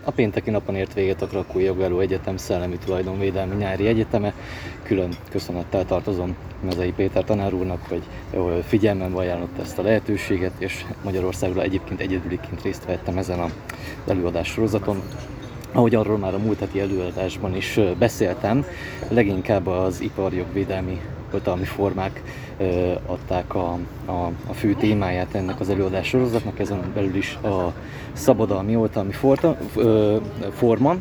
A 0.07 0.11
pénteki 0.11 0.49
napon 0.49 0.75
ért 0.75 0.93
véget 0.93 1.21
a 1.21 1.27
Krakói 1.27 1.63
Jogálló 1.63 1.99
Egyetem 1.99 2.37
Szellemi 2.37 2.77
Tulajdonvédelmi 2.85 3.55
Nyári 3.55 3.87
Egyeteme. 3.87 4.33
Külön 4.83 5.09
köszönettel 5.31 5.85
tartozom 5.85 6.35
Mezei 6.63 6.91
Péter 6.91 7.23
tanár 7.23 7.53
úrnak, 7.53 7.79
hogy 7.87 8.03
figyelmembe 8.67 9.17
ajánlott 9.17 9.59
ezt 9.61 9.77
a 9.77 9.81
lehetőséget, 9.81 10.51
és 10.57 10.85
Magyarországról 11.03 11.63
egyébként 11.63 11.99
egyedüliként 11.99 12.61
részt 12.61 12.85
vettem 12.85 13.17
ezen 13.17 13.39
az 13.39 13.51
előadás 14.07 14.47
sorozaton. 14.47 15.01
Ahogy 15.71 15.95
arról 15.95 16.17
már 16.17 16.33
a 16.33 16.37
múlt 16.37 16.59
heti 16.59 16.79
előadásban 16.79 17.55
is 17.55 17.79
beszéltem, 17.97 18.65
leginkább 19.07 19.67
az 19.67 20.01
iparjogvédelmi 20.01 21.01
oltalmi 21.35 21.65
formák 21.65 22.21
adták 23.05 23.55
a, 23.55 23.77
a, 24.05 24.31
a 24.47 24.53
fő 24.53 24.73
témáját 24.73 25.35
ennek 25.35 25.59
az 25.59 25.69
előadás 25.69 26.07
sorozatnak, 26.07 26.59
ezen 26.59 26.91
belül 26.93 27.15
is 27.15 27.35
a 27.43 27.73
szabadalmi 28.13 28.75
oltalmi 28.75 29.11
forta, 29.11 29.57
ö, 29.75 30.17
forma, 30.53 30.95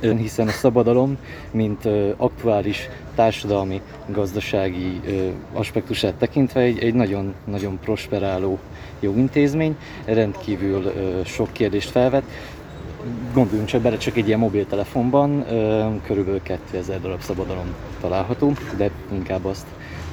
hiszen 0.00 0.48
a 0.48 0.50
szabadalom, 0.50 1.18
mint 1.50 1.88
aktuális 2.16 2.88
társadalmi, 3.14 3.80
gazdasági 4.06 5.00
aspektusát 5.52 6.14
tekintve 6.14 6.60
egy, 6.60 6.78
egy 6.78 6.94
nagyon, 6.94 7.34
nagyon 7.44 7.78
prosperáló 7.78 8.58
jogintézmény, 9.00 9.76
rendkívül 10.04 10.92
sok 11.24 11.52
kérdést 11.52 11.90
felvet. 11.90 12.22
Gondoljunk 13.32 13.68
csak 13.68 13.82
bele, 13.82 13.96
csak 13.96 14.16
egy 14.16 14.26
ilyen 14.26 14.38
mobiltelefonban 14.38 15.44
körülbelül 16.02 16.42
2000 16.42 17.00
darab 17.00 17.20
szabadalom 17.20 17.74
található, 18.00 18.52
de 18.76 18.90
inkább 19.12 19.44
azt 19.44 19.66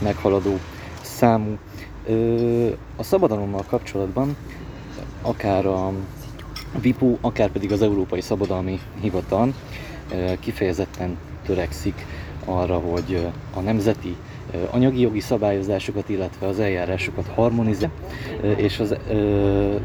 meghaladó 0.03 0.59
számú. 1.01 1.57
A 2.95 3.03
szabadalommal 3.03 3.63
kapcsolatban 3.67 4.35
akár 5.21 5.65
a 5.65 5.91
VIPO, 6.81 7.17
akár 7.21 7.49
pedig 7.49 7.71
az 7.71 7.81
Európai 7.81 8.21
Szabadalmi 8.21 8.79
Hivatal 9.01 9.53
kifejezetten 10.39 11.17
törekszik 11.45 12.05
arra, 12.45 12.77
hogy 12.77 13.27
a 13.53 13.59
nemzeti 13.59 14.15
anyagi 14.69 14.99
jogi 14.99 15.19
szabályozásokat, 15.19 16.09
illetve 16.09 16.47
az 16.47 16.59
eljárásokat 16.59 17.27
harmonizálja, 17.27 17.95
és 18.55 18.79
az, 18.79 18.95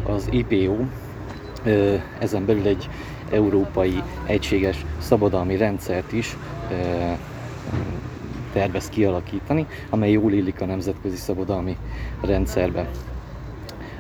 az 0.07 0.29
IPO 0.31 0.77
ezen 2.19 2.47
belül 2.47 2.67
egy 2.67 2.89
európai 3.31 4.03
egységes 4.27 4.85
szabadalmi 4.99 5.57
rendszert 5.57 6.13
is 6.13 6.37
tervez 8.53 8.89
kialakítani, 8.89 9.67
amely 9.91 10.11
jól 10.11 10.33
illik 10.33 10.61
a 10.61 10.65
nemzetközi 10.65 11.17
szabadalmi 11.17 11.77
rendszerbe. 12.21 12.89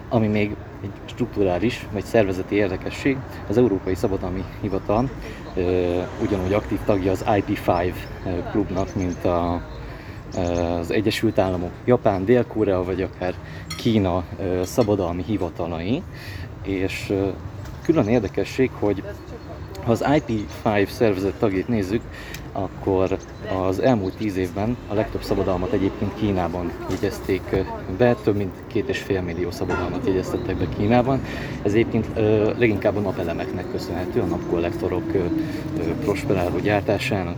Ami 0.08 0.26
még 0.26 0.56
egy 0.82 0.90
strukturális 1.04 1.86
vagy 1.92 2.04
szervezeti 2.04 2.54
érdekesség, 2.54 3.16
az 3.48 3.56
Európai 3.56 3.94
Szabadalmi 3.94 4.44
Hivatal 4.60 5.10
ugyanúgy 6.22 6.52
aktív 6.52 6.78
tagja 6.84 7.10
az 7.10 7.24
IP5 7.26 7.92
klubnak, 8.50 8.94
mint 8.94 9.24
a, 9.24 9.62
az 10.78 10.90
Egyesült 10.90 11.38
Államok, 11.38 11.70
Japán, 11.84 12.24
Dél-Korea 12.24 12.84
vagy 12.84 13.02
akár 13.02 13.34
Kína 13.76 14.24
szabadalmi 14.62 15.22
hivatalai, 15.26 16.02
és 16.62 17.12
külön 17.86 18.08
érdekesség, 18.08 18.70
hogy 18.78 19.02
ha 19.84 19.90
az 19.92 20.04
IP5 20.06 20.88
szervezet 20.88 21.34
tagjait 21.34 21.68
nézzük, 21.68 22.02
akkor 22.52 23.16
az 23.66 23.78
elmúlt 23.78 24.16
tíz 24.16 24.36
évben 24.36 24.76
a 24.88 24.94
legtöbb 24.94 25.22
szabadalmat 25.22 25.72
egyébként 25.72 26.14
Kínában 26.14 26.72
jegyezték 26.90 27.64
be, 27.98 28.14
több 28.14 28.36
mint 28.36 28.54
két 28.66 28.88
és 28.88 28.98
fél 28.98 29.20
millió 29.22 29.50
szabadalmat 29.50 30.06
jegyeztettek 30.06 30.56
be 30.56 30.68
Kínában. 30.76 31.20
Ez 31.62 31.72
egyébként 31.72 32.06
leginkább 32.58 32.96
a 32.96 33.00
napelemeknek 33.00 33.70
köszönhető, 33.70 34.20
a 34.20 34.24
napkollektorok 34.24 35.12
prosperáló 36.00 36.58
gyártásának. 36.58 37.36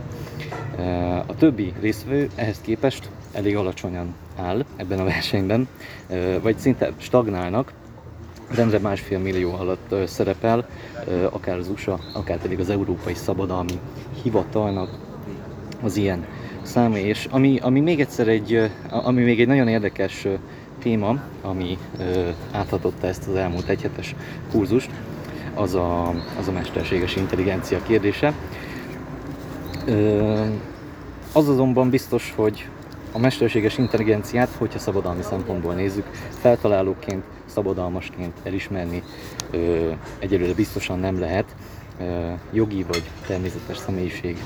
A 1.25 1.35
többi 1.35 1.73
részvő 1.81 2.29
ehhez 2.35 2.61
képest 2.61 3.09
elég 3.31 3.55
alacsonyan 3.55 4.13
áll 4.37 4.65
ebben 4.75 4.99
a 4.99 5.03
versenyben, 5.03 5.67
vagy 6.41 6.57
szinte 6.57 6.91
stagnálnak, 6.97 7.71
rendre 8.55 8.79
másfél 8.79 9.19
millió 9.19 9.53
alatt 9.53 9.95
szerepel, 10.07 10.67
akár 11.29 11.57
az 11.57 11.67
USA, 11.67 11.99
akár 12.13 12.37
pedig 12.37 12.59
az 12.59 12.69
Európai 12.69 13.13
Szabadalmi 13.13 13.79
Hivatalnak 14.23 14.89
az 15.81 15.97
ilyen 15.97 16.25
száma. 16.61 16.97
És 16.97 17.27
ami, 17.31 17.59
ami 17.61 17.79
még 17.79 17.99
egyszer 17.99 18.27
egy, 18.27 18.71
ami 18.89 19.23
még 19.23 19.41
egy 19.41 19.47
nagyon 19.47 19.67
érdekes 19.67 20.27
téma, 20.79 21.21
ami 21.41 21.77
áthatotta 22.51 23.07
ezt 23.07 23.27
az 23.27 23.35
elmúlt 23.35 23.69
egyhetes 23.69 24.15
kurzust, 24.51 24.89
az 25.53 25.75
a, 25.75 26.07
az 26.39 26.47
a 26.47 26.51
mesterséges 26.51 27.15
intelligencia 27.15 27.81
kérdése. 27.83 28.33
Az 31.33 31.49
azonban 31.49 31.89
biztos, 31.89 32.33
hogy 32.35 32.67
a 33.11 33.19
mesterséges 33.19 33.77
intelligenciát, 33.77 34.49
hogyha 34.57 34.79
szabadalmi 34.79 35.21
szempontból 35.21 35.73
nézzük, 35.73 36.05
feltalálóként, 36.39 37.23
szabadalmasként 37.45 38.33
elismerni 38.43 39.03
ö, 39.51 39.91
egyelőre 40.19 40.53
biztosan 40.53 40.99
nem 40.99 41.19
lehet, 41.19 41.55
ö, 41.99 42.31
jogi 42.51 42.83
vagy 42.83 43.03
természetes 43.27 43.77
személyiség 43.77 44.37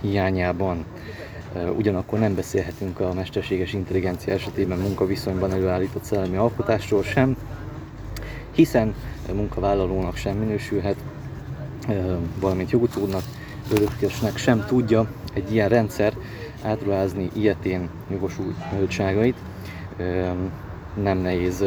hiányában. 0.00 0.84
Ugyanakkor 1.76 2.18
nem 2.18 2.34
beszélhetünk 2.34 3.00
a 3.00 3.14
mesterséges 3.14 3.72
intelligencia 3.72 4.32
esetében 4.32 4.78
munkaviszonyban 4.78 5.52
előállított 5.52 6.04
szellemi 6.04 6.36
alkotásról 6.36 7.02
sem, 7.02 7.36
hiszen 8.52 8.94
munkavállalónak 9.32 10.16
sem 10.16 10.36
minősülhet, 10.36 10.96
valamint 12.40 12.70
jogutódnak, 12.70 13.22
örökösnek 13.72 14.36
sem 14.36 14.64
tudja 14.66 15.06
egy 15.34 15.52
ilyen 15.52 15.68
rendszer 15.68 16.12
átruházni 16.62 17.30
ilyetén 17.34 17.88
jogosultságait. 18.10 19.36
Nem 21.02 21.18
nehéz 21.18 21.64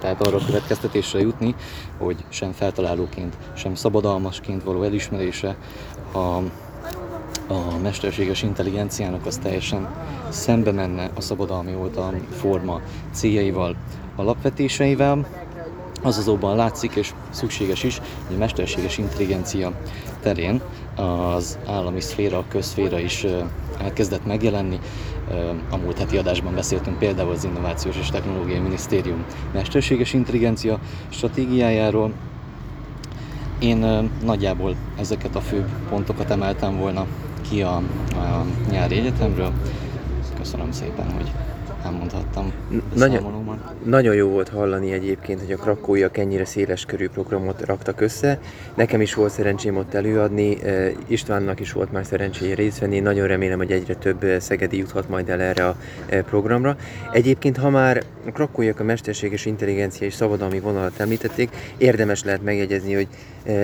tehát 0.00 0.26
arra 0.26 0.38
következtetésre 0.46 1.20
jutni, 1.20 1.54
hogy 1.98 2.24
sem 2.28 2.52
feltalálóként, 2.52 3.36
sem 3.54 3.74
szabadalmasként 3.74 4.62
való 4.62 4.82
elismerése 4.82 5.56
a, 6.12 6.18
a 7.52 7.78
mesterséges 7.82 8.42
intelligenciának 8.42 9.26
az 9.26 9.36
teljesen 9.38 9.88
szembe 10.28 10.72
menne 10.72 11.10
a 11.14 11.20
szabadalmi 11.20 11.74
oldal 11.74 12.14
forma 12.30 12.80
céljaival, 13.12 13.76
alapvetéseivel. 14.16 15.46
Az 16.02 16.18
azonban 16.18 16.56
látszik 16.56 16.94
és 16.94 17.14
szükséges 17.30 17.82
is, 17.82 18.00
hogy 18.26 18.36
a 18.36 18.38
mesterséges 18.38 18.98
intelligencia 18.98 19.72
terén 20.20 20.60
az 20.96 21.58
állami 21.66 22.00
szféra, 22.00 22.38
a 22.38 22.44
közszféra 22.48 22.98
is 22.98 23.26
elkezdett 23.82 24.26
megjelenni. 24.26 24.78
A 25.70 25.76
múlt 25.76 25.98
heti 25.98 26.16
adásban 26.16 26.54
beszéltünk 26.54 26.98
például 26.98 27.30
az 27.30 27.44
Innovációs 27.44 27.96
és 27.96 28.10
Technológiai 28.10 28.58
Minisztérium 28.58 29.24
mesterséges 29.52 30.12
intelligencia 30.12 30.78
stratégiájáról. 31.08 32.12
Én 33.58 34.10
nagyjából 34.24 34.76
ezeket 34.98 35.36
a 35.36 35.40
fő 35.40 35.68
pontokat 35.88 36.30
emeltem 36.30 36.78
volna 36.78 37.06
ki 37.50 37.62
a, 37.62 37.76
a 38.12 38.44
nyári 38.70 38.98
egyetemről. 38.98 39.52
Köszönöm 40.38 40.72
szépen, 40.72 41.12
hogy 41.12 41.30
elmondhattam 41.88 42.52
nagyon, 42.94 43.60
nagyon 43.84 44.14
jó 44.14 44.28
volt 44.28 44.48
hallani 44.48 44.92
egyébként, 44.92 45.40
hogy 45.40 45.52
a 45.52 45.56
krakóiak 45.56 46.16
ennyire 46.16 46.44
széles 46.44 46.84
körű 46.84 47.08
programot 47.08 47.64
raktak 47.64 48.00
össze. 48.00 48.38
Nekem 48.74 49.00
is 49.00 49.14
volt 49.14 49.32
szerencsém 49.32 49.76
ott 49.76 49.94
előadni, 49.94 50.58
Istvánnak 51.06 51.60
is 51.60 51.72
volt 51.72 51.92
már 51.92 52.04
szerencséje 52.04 52.54
részt 52.54 52.78
venni. 52.78 53.00
Nagyon 53.00 53.26
remélem, 53.26 53.58
hogy 53.58 53.72
egyre 53.72 53.94
több 53.94 54.26
szegedi 54.38 54.78
juthat 54.78 55.08
majd 55.08 55.28
el 55.28 55.40
erre 55.40 55.66
a 55.66 55.76
programra. 56.08 56.76
Egyébként, 57.12 57.56
ha 57.56 57.70
már 57.70 58.02
a 58.26 58.30
krakóiak 58.30 58.80
a 58.80 58.84
mesterséges 58.84 59.46
intelligencia 59.46 60.06
és 60.06 60.14
szabadalmi 60.14 60.60
vonalat 60.60 61.00
említették, 61.00 61.56
érdemes 61.76 62.24
lehet 62.24 62.42
megjegyezni, 62.42 62.94
hogy 62.94 63.08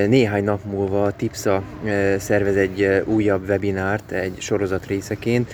néhány 0.09 0.45
nap 0.45 0.61
múlva 0.65 1.05
a 1.05 1.13
TIPSA 1.13 1.63
szervez 2.19 2.57
egy 2.57 3.03
újabb 3.05 3.49
webinárt 3.49 4.13
egy 4.13 4.35
sorozat 4.39 4.87
részeként, 4.87 5.53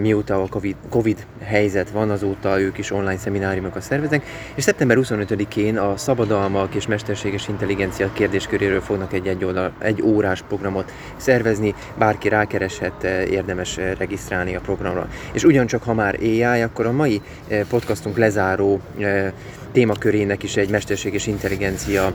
mióta 0.00 0.42
a 0.42 0.46
COVID, 0.48 0.76
COVID 0.88 1.26
helyzet 1.42 1.90
van, 1.90 2.10
azóta 2.10 2.60
ők 2.60 2.78
is 2.78 2.90
online 2.90 3.18
szemináriumokat 3.18 3.82
szerveznek, 3.82 4.24
és 4.54 4.62
szeptember 4.62 4.96
25-én 5.00 5.78
a 5.78 5.96
szabadalmak 5.96 6.74
és 6.74 6.86
mesterséges 6.86 7.48
intelligencia 7.48 8.10
kérdésköréről 8.12 8.80
fognak 8.80 9.12
egy, 9.12 9.26
egy, 9.26 9.44
oldal, 9.44 9.72
egy 9.78 10.02
órás 10.02 10.42
programot 10.42 10.92
szervezni, 11.16 11.74
bárki 11.98 12.28
rákereshet, 12.28 13.04
érdemes 13.30 13.76
regisztrálni 13.76 14.54
a 14.54 14.60
programra. 14.60 15.08
És 15.32 15.44
ugyancsak, 15.44 15.82
ha 15.82 15.94
már 15.94 16.16
AI, 16.20 16.42
akkor 16.42 16.86
a 16.86 16.92
mai 16.92 17.22
podcastunk 17.68 18.16
lezáró 18.16 18.80
témakörének 19.72 20.42
is 20.42 20.56
egy 20.56 20.70
mesterséges 20.70 21.26
intelligencia 21.26 22.12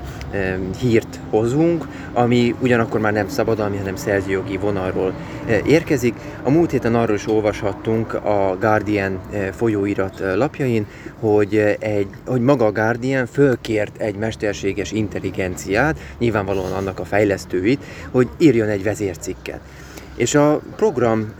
hírt 0.79 1.19
hozunk, 1.29 1.87
ami 2.13 2.55
ugyanakkor 2.59 2.99
már 2.99 3.13
nem 3.13 3.27
szabadalmi, 3.27 3.77
hanem 3.77 3.95
szerzőjogi 3.95 4.57
vonalról 4.57 5.13
érkezik. 5.65 6.13
A 6.43 6.49
múlt 6.49 6.71
héten 6.71 6.95
arról 6.95 7.15
is 7.15 7.27
olvashattunk 7.53 8.13
a 8.13 8.57
Guardian 8.59 9.19
folyóirat 9.51 10.19
lapjain, 10.35 10.85
hogy, 11.19 11.55
egy, 11.79 12.07
hogy 12.25 12.41
maga 12.41 12.65
a 12.65 12.71
Guardian 12.71 13.25
fölkért 13.25 13.97
egy 13.97 14.15
mesterséges 14.15 14.91
intelligenciát, 14.91 15.99
nyilvánvalóan 16.17 16.71
annak 16.71 16.99
a 16.99 17.05
fejlesztőit, 17.05 17.83
hogy 18.11 18.27
írjon 18.37 18.67
egy 18.67 18.83
vezércikket. 18.83 19.59
És 20.15 20.35
a 20.35 20.61
program 20.75 21.33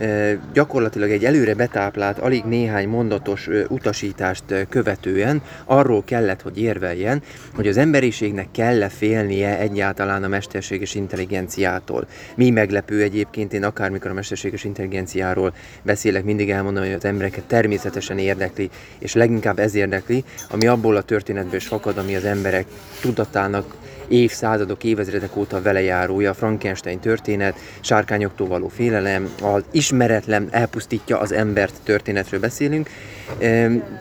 gyakorlatilag 0.52 1.10
egy 1.10 1.24
előre 1.24 1.54
betáplált, 1.54 2.18
alig 2.18 2.44
néhány 2.44 2.88
mondatos 2.88 3.48
utasítást 3.68 4.44
követően 4.68 5.42
arról 5.64 6.04
kellett, 6.04 6.42
hogy 6.42 6.58
érveljen, 6.58 7.22
hogy 7.54 7.68
az 7.68 7.76
emberiségnek 7.76 8.46
kell-e 8.52 8.88
félnie 8.88 9.58
egyáltalán 9.58 10.24
a 10.24 10.28
mesterséges 10.28 10.94
intelligenciától. 10.94 12.06
Mi 12.34 12.50
meglepő 12.50 13.02
egyébként, 13.02 13.52
én 13.52 13.64
akármikor 13.64 14.10
a 14.10 14.14
mesterséges 14.14 14.64
intelligenciáról 14.64 15.54
beszélek, 15.82 16.24
mindig 16.24 16.50
elmondom, 16.50 16.84
hogy 16.84 16.92
az 16.92 17.04
embereket 17.04 17.44
természetesen 17.44 18.18
érdekli, 18.18 18.70
és 18.98 19.14
leginkább 19.14 19.58
ez 19.58 19.74
érdekli, 19.74 20.24
ami 20.50 20.66
abból 20.66 20.96
a 20.96 21.02
történetből 21.02 21.54
is 21.54 21.66
fakad, 21.66 21.98
ami 21.98 22.16
az 22.16 22.24
emberek 22.24 22.66
tudatának 23.00 23.74
évszázadok, 24.08 24.84
évezredek 24.84 25.36
óta 25.36 25.62
vele 25.62 25.82
járója, 25.82 26.30
a 26.30 26.34
Frankenstein 26.34 27.00
történet, 27.00 27.58
sárkányoktól 27.80 28.48
való 28.48 28.68
félelem, 28.68 29.28
az 29.42 29.64
ismeretlen 29.70 30.48
elpusztítja 30.50 31.18
az 31.18 31.32
embert 31.32 31.74
történetről 31.84 32.40
beszélünk, 32.40 32.88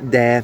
de 0.09 0.43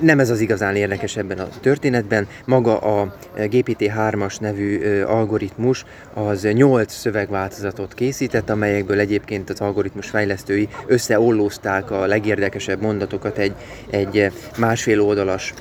nem 0.00 0.18
ez 0.18 0.30
az 0.30 0.40
igazán 0.40 0.76
érdekes 0.76 1.16
ebben 1.16 1.38
a 1.38 1.48
történetben. 1.60 2.28
Maga 2.44 2.78
a 2.78 3.16
GPT-3-as 3.36 4.40
nevű 4.40 5.00
algoritmus 5.02 5.84
az 6.14 6.42
8 6.42 6.92
szövegváltozatot 6.92 7.94
készített, 7.94 8.50
amelyekből 8.50 8.98
egyébként 8.98 9.50
az 9.50 9.60
algoritmus 9.60 10.08
fejlesztői 10.08 10.68
összeollózták 10.86 11.90
a 11.90 12.06
legérdekesebb 12.06 12.80
mondatokat 12.80 13.38
egy, 13.38 13.54
egy 13.90 14.32
másfél 14.58 15.00
oldalas 15.00 15.54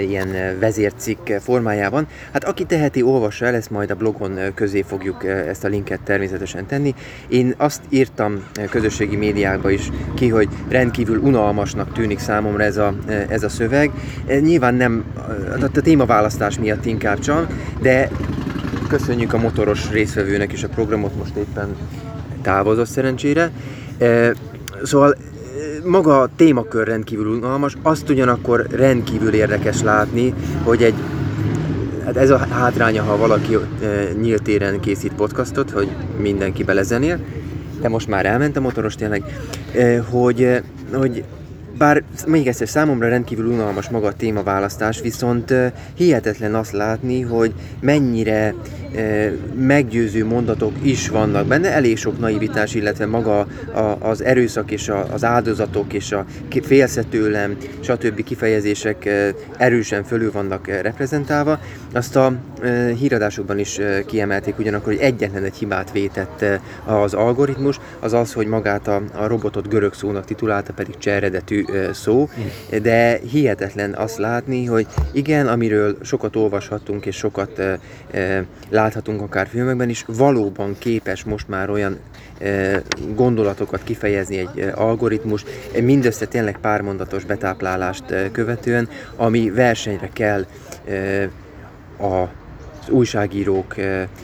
ilyen 0.00 0.58
vezércikk 0.60 1.30
formájában. 1.40 2.06
Hát 2.32 2.44
aki 2.44 2.64
teheti, 2.64 3.02
olvassa 3.02 3.46
el, 3.46 3.54
ezt 3.54 3.70
majd 3.70 3.90
a 3.90 3.94
blogon 3.94 4.38
közé 4.54 4.82
fogjuk 4.82 5.24
ezt 5.24 5.64
a 5.64 5.68
linket 5.68 6.00
természetesen 6.00 6.66
tenni. 6.66 6.94
Én 7.28 7.54
azt 7.56 7.80
írtam 7.88 8.44
közösségi 8.70 9.16
médiákba 9.16 9.70
is 9.70 9.88
ki, 10.14 10.28
hogy 10.28 10.48
rendkívül 10.68 11.18
unalmasnak 11.18 11.92
tűnik 11.92 12.18
számomra 12.18 12.62
ez 12.62 12.76
a, 12.76 12.94
ez 13.28 13.42
a 13.42 13.48
szöveg. 13.48 13.90
Nyilván 14.40 14.74
nem 14.74 15.04
a 15.60 15.80
témaválasztás 15.80 16.58
miatt 16.58 16.84
inkább 16.84 17.18
csak, 17.18 17.52
de 17.80 18.10
köszönjük 18.88 19.32
a 19.32 19.38
motoros 19.38 19.90
részvevőnek 19.90 20.52
is 20.52 20.62
a 20.62 20.68
programot, 20.68 21.16
most 21.16 21.36
éppen 21.36 21.76
távozott 22.42 22.86
szerencsére. 22.86 23.50
Szóval 24.82 25.16
maga 25.86 26.20
a 26.20 26.30
témakör 26.36 26.86
rendkívül 26.86 27.26
unalmas, 27.26 27.76
azt 27.82 28.10
ugyanakkor 28.10 28.66
rendkívül 28.70 29.32
érdekes 29.32 29.82
látni, 29.82 30.34
hogy 30.62 30.82
egy 30.82 30.94
Hát 32.04 32.16
ez 32.16 32.30
a 32.30 32.38
hátránya, 32.38 33.02
ha 33.02 33.16
valaki 33.16 33.56
nyílt 34.20 34.42
téren 34.42 34.80
készít 34.80 35.14
podcastot, 35.14 35.70
hogy 35.70 35.88
mindenki 36.20 36.62
belezenél, 36.62 37.18
de 37.80 37.88
most 37.88 38.08
már 38.08 38.26
elment 38.26 38.56
a 38.56 38.60
motoros 38.60 38.94
tényleg, 38.94 39.22
hogy, 40.10 40.62
hogy 40.92 41.24
bár 41.78 42.02
még 42.26 42.46
egyszer 42.46 42.68
számomra 42.68 43.08
rendkívül 43.08 43.46
unalmas 43.46 43.88
maga 43.88 44.06
a 44.06 44.12
témaválasztás, 44.12 45.00
viszont 45.00 45.54
hihetetlen 45.94 46.54
azt 46.54 46.72
látni, 46.72 47.20
hogy 47.20 47.52
mennyire 47.80 48.54
meggyőző 49.54 50.24
mondatok 50.24 50.72
is 50.82 51.08
vannak 51.08 51.46
benne, 51.46 51.72
elég 51.72 51.96
sok 51.96 52.18
naivitás, 52.18 52.74
illetve 52.74 53.06
maga 53.06 53.46
az 53.98 54.22
erőszak 54.24 54.70
és 54.70 54.90
az 55.12 55.24
áldozatok 55.24 55.92
és 55.92 56.12
a 56.12 56.24
félsze 56.62 57.02
tőlem, 57.02 57.56
stb. 57.80 58.24
kifejezések 58.24 59.08
erősen 59.56 60.04
fölül 60.04 60.32
vannak 60.32 60.66
reprezentálva. 60.66 61.58
Azt 61.92 62.16
a 62.16 62.32
híradásokban 62.98 63.58
is 63.58 63.80
kiemelték 64.06 64.58
ugyanakkor, 64.58 64.92
hogy 64.92 65.02
egyetlen 65.02 65.44
egy 65.44 65.56
hibát 65.56 65.92
vétett 65.92 66.44
az 66.84 67.14
algoritmus, 67.14 67.80
az 68.00 68.12
az, 68.12 68.32
hogy 68.32 68.46
magát 68.46 68.88
a, 68.88 69.02
robotot 69.26 69.68
görög 69.68 69.94
szónak 69.94 70.24
titulálta, 70.24 70.72
pedig 70.72 70.98
cseredetű 70.98 71.64
szó, 71.92 72.28
de 72.82 73.20
hihetetlen 73.30 73.94
azt 73.94 74.18
látni, 74.18 74.64
hogy 74.64 74.86
igen, 75.12 75.46
amiről 75.46 75.96
sokat 76.02 76.36
olvashattunk 76.36 77.06
és 77.06 77.16
sokat 77.16 77.62
láthatunk 78.84 79.20
akár 79.20 79.46
filmekben 79.46 79.88
is, 79.88 80.04
valóban 80.06 80.76
képes 80.78 81.24
most 81.24 81.48
már 81.48 81.70
olyan 81.70 81.98
gondolatokat 83.14 83.80
kifejezni 83.84 84.38
egy 84.38 84.72
algoritmus, 84.74 85.44
mindössze 85.82 86.26
tényleg 86.26 86.58
pármondatos 86.58 87.24
betáplálást 87.24 88.04
követően, 88.32 88.88
ami 89.16 89.50
versenyre 89.50 90.08
kell 90.12 90.46
a 91.98 92.28
az 92.86 92.90
újságírók 92.90 93.74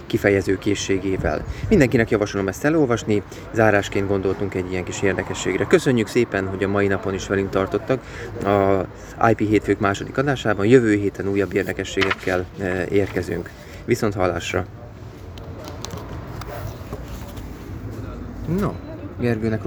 kifejező 0.07 0.59
készségével. 0.59 1.45
Mindenkinek 1.69 2.11
javasolom 2.11 2.49
ezt 2.49 2.65
elolvasni, 2.65 3.23
zárásként 3.53 4.09
gondoltunk 4.09 4.55
egy 4.55 4.71
ilyen 4.71 4.85
kis 4.85 5.03
érdekességre. 5.03 5.65
Köszönjük 5.65 6.07
szépen, 6.07 6.47
hogy 6.47 6.65
a 6.65 6.69
mai 6.69 6.87
napon 6.87 7.15
is 7.15 7.27
velünk 7.27 7.51
tartottak 7.51 8.01
a 9.19 9.31
IP 9.31 9.39
hétfők 9.39 9.79
második 9.79 10.19
adásában. 10.19 10.67
Jövő 10.67 10.95
héten 10.95 11.29
újabb 11.29 11.55
érdekességekkel 11.55 12.47
érkezünk. 12.89 13.51
Viszont 13.91 14.15
hallásra! 14.15 14.67
No. 18.59 18.73
Gergőnek 19.19 19.59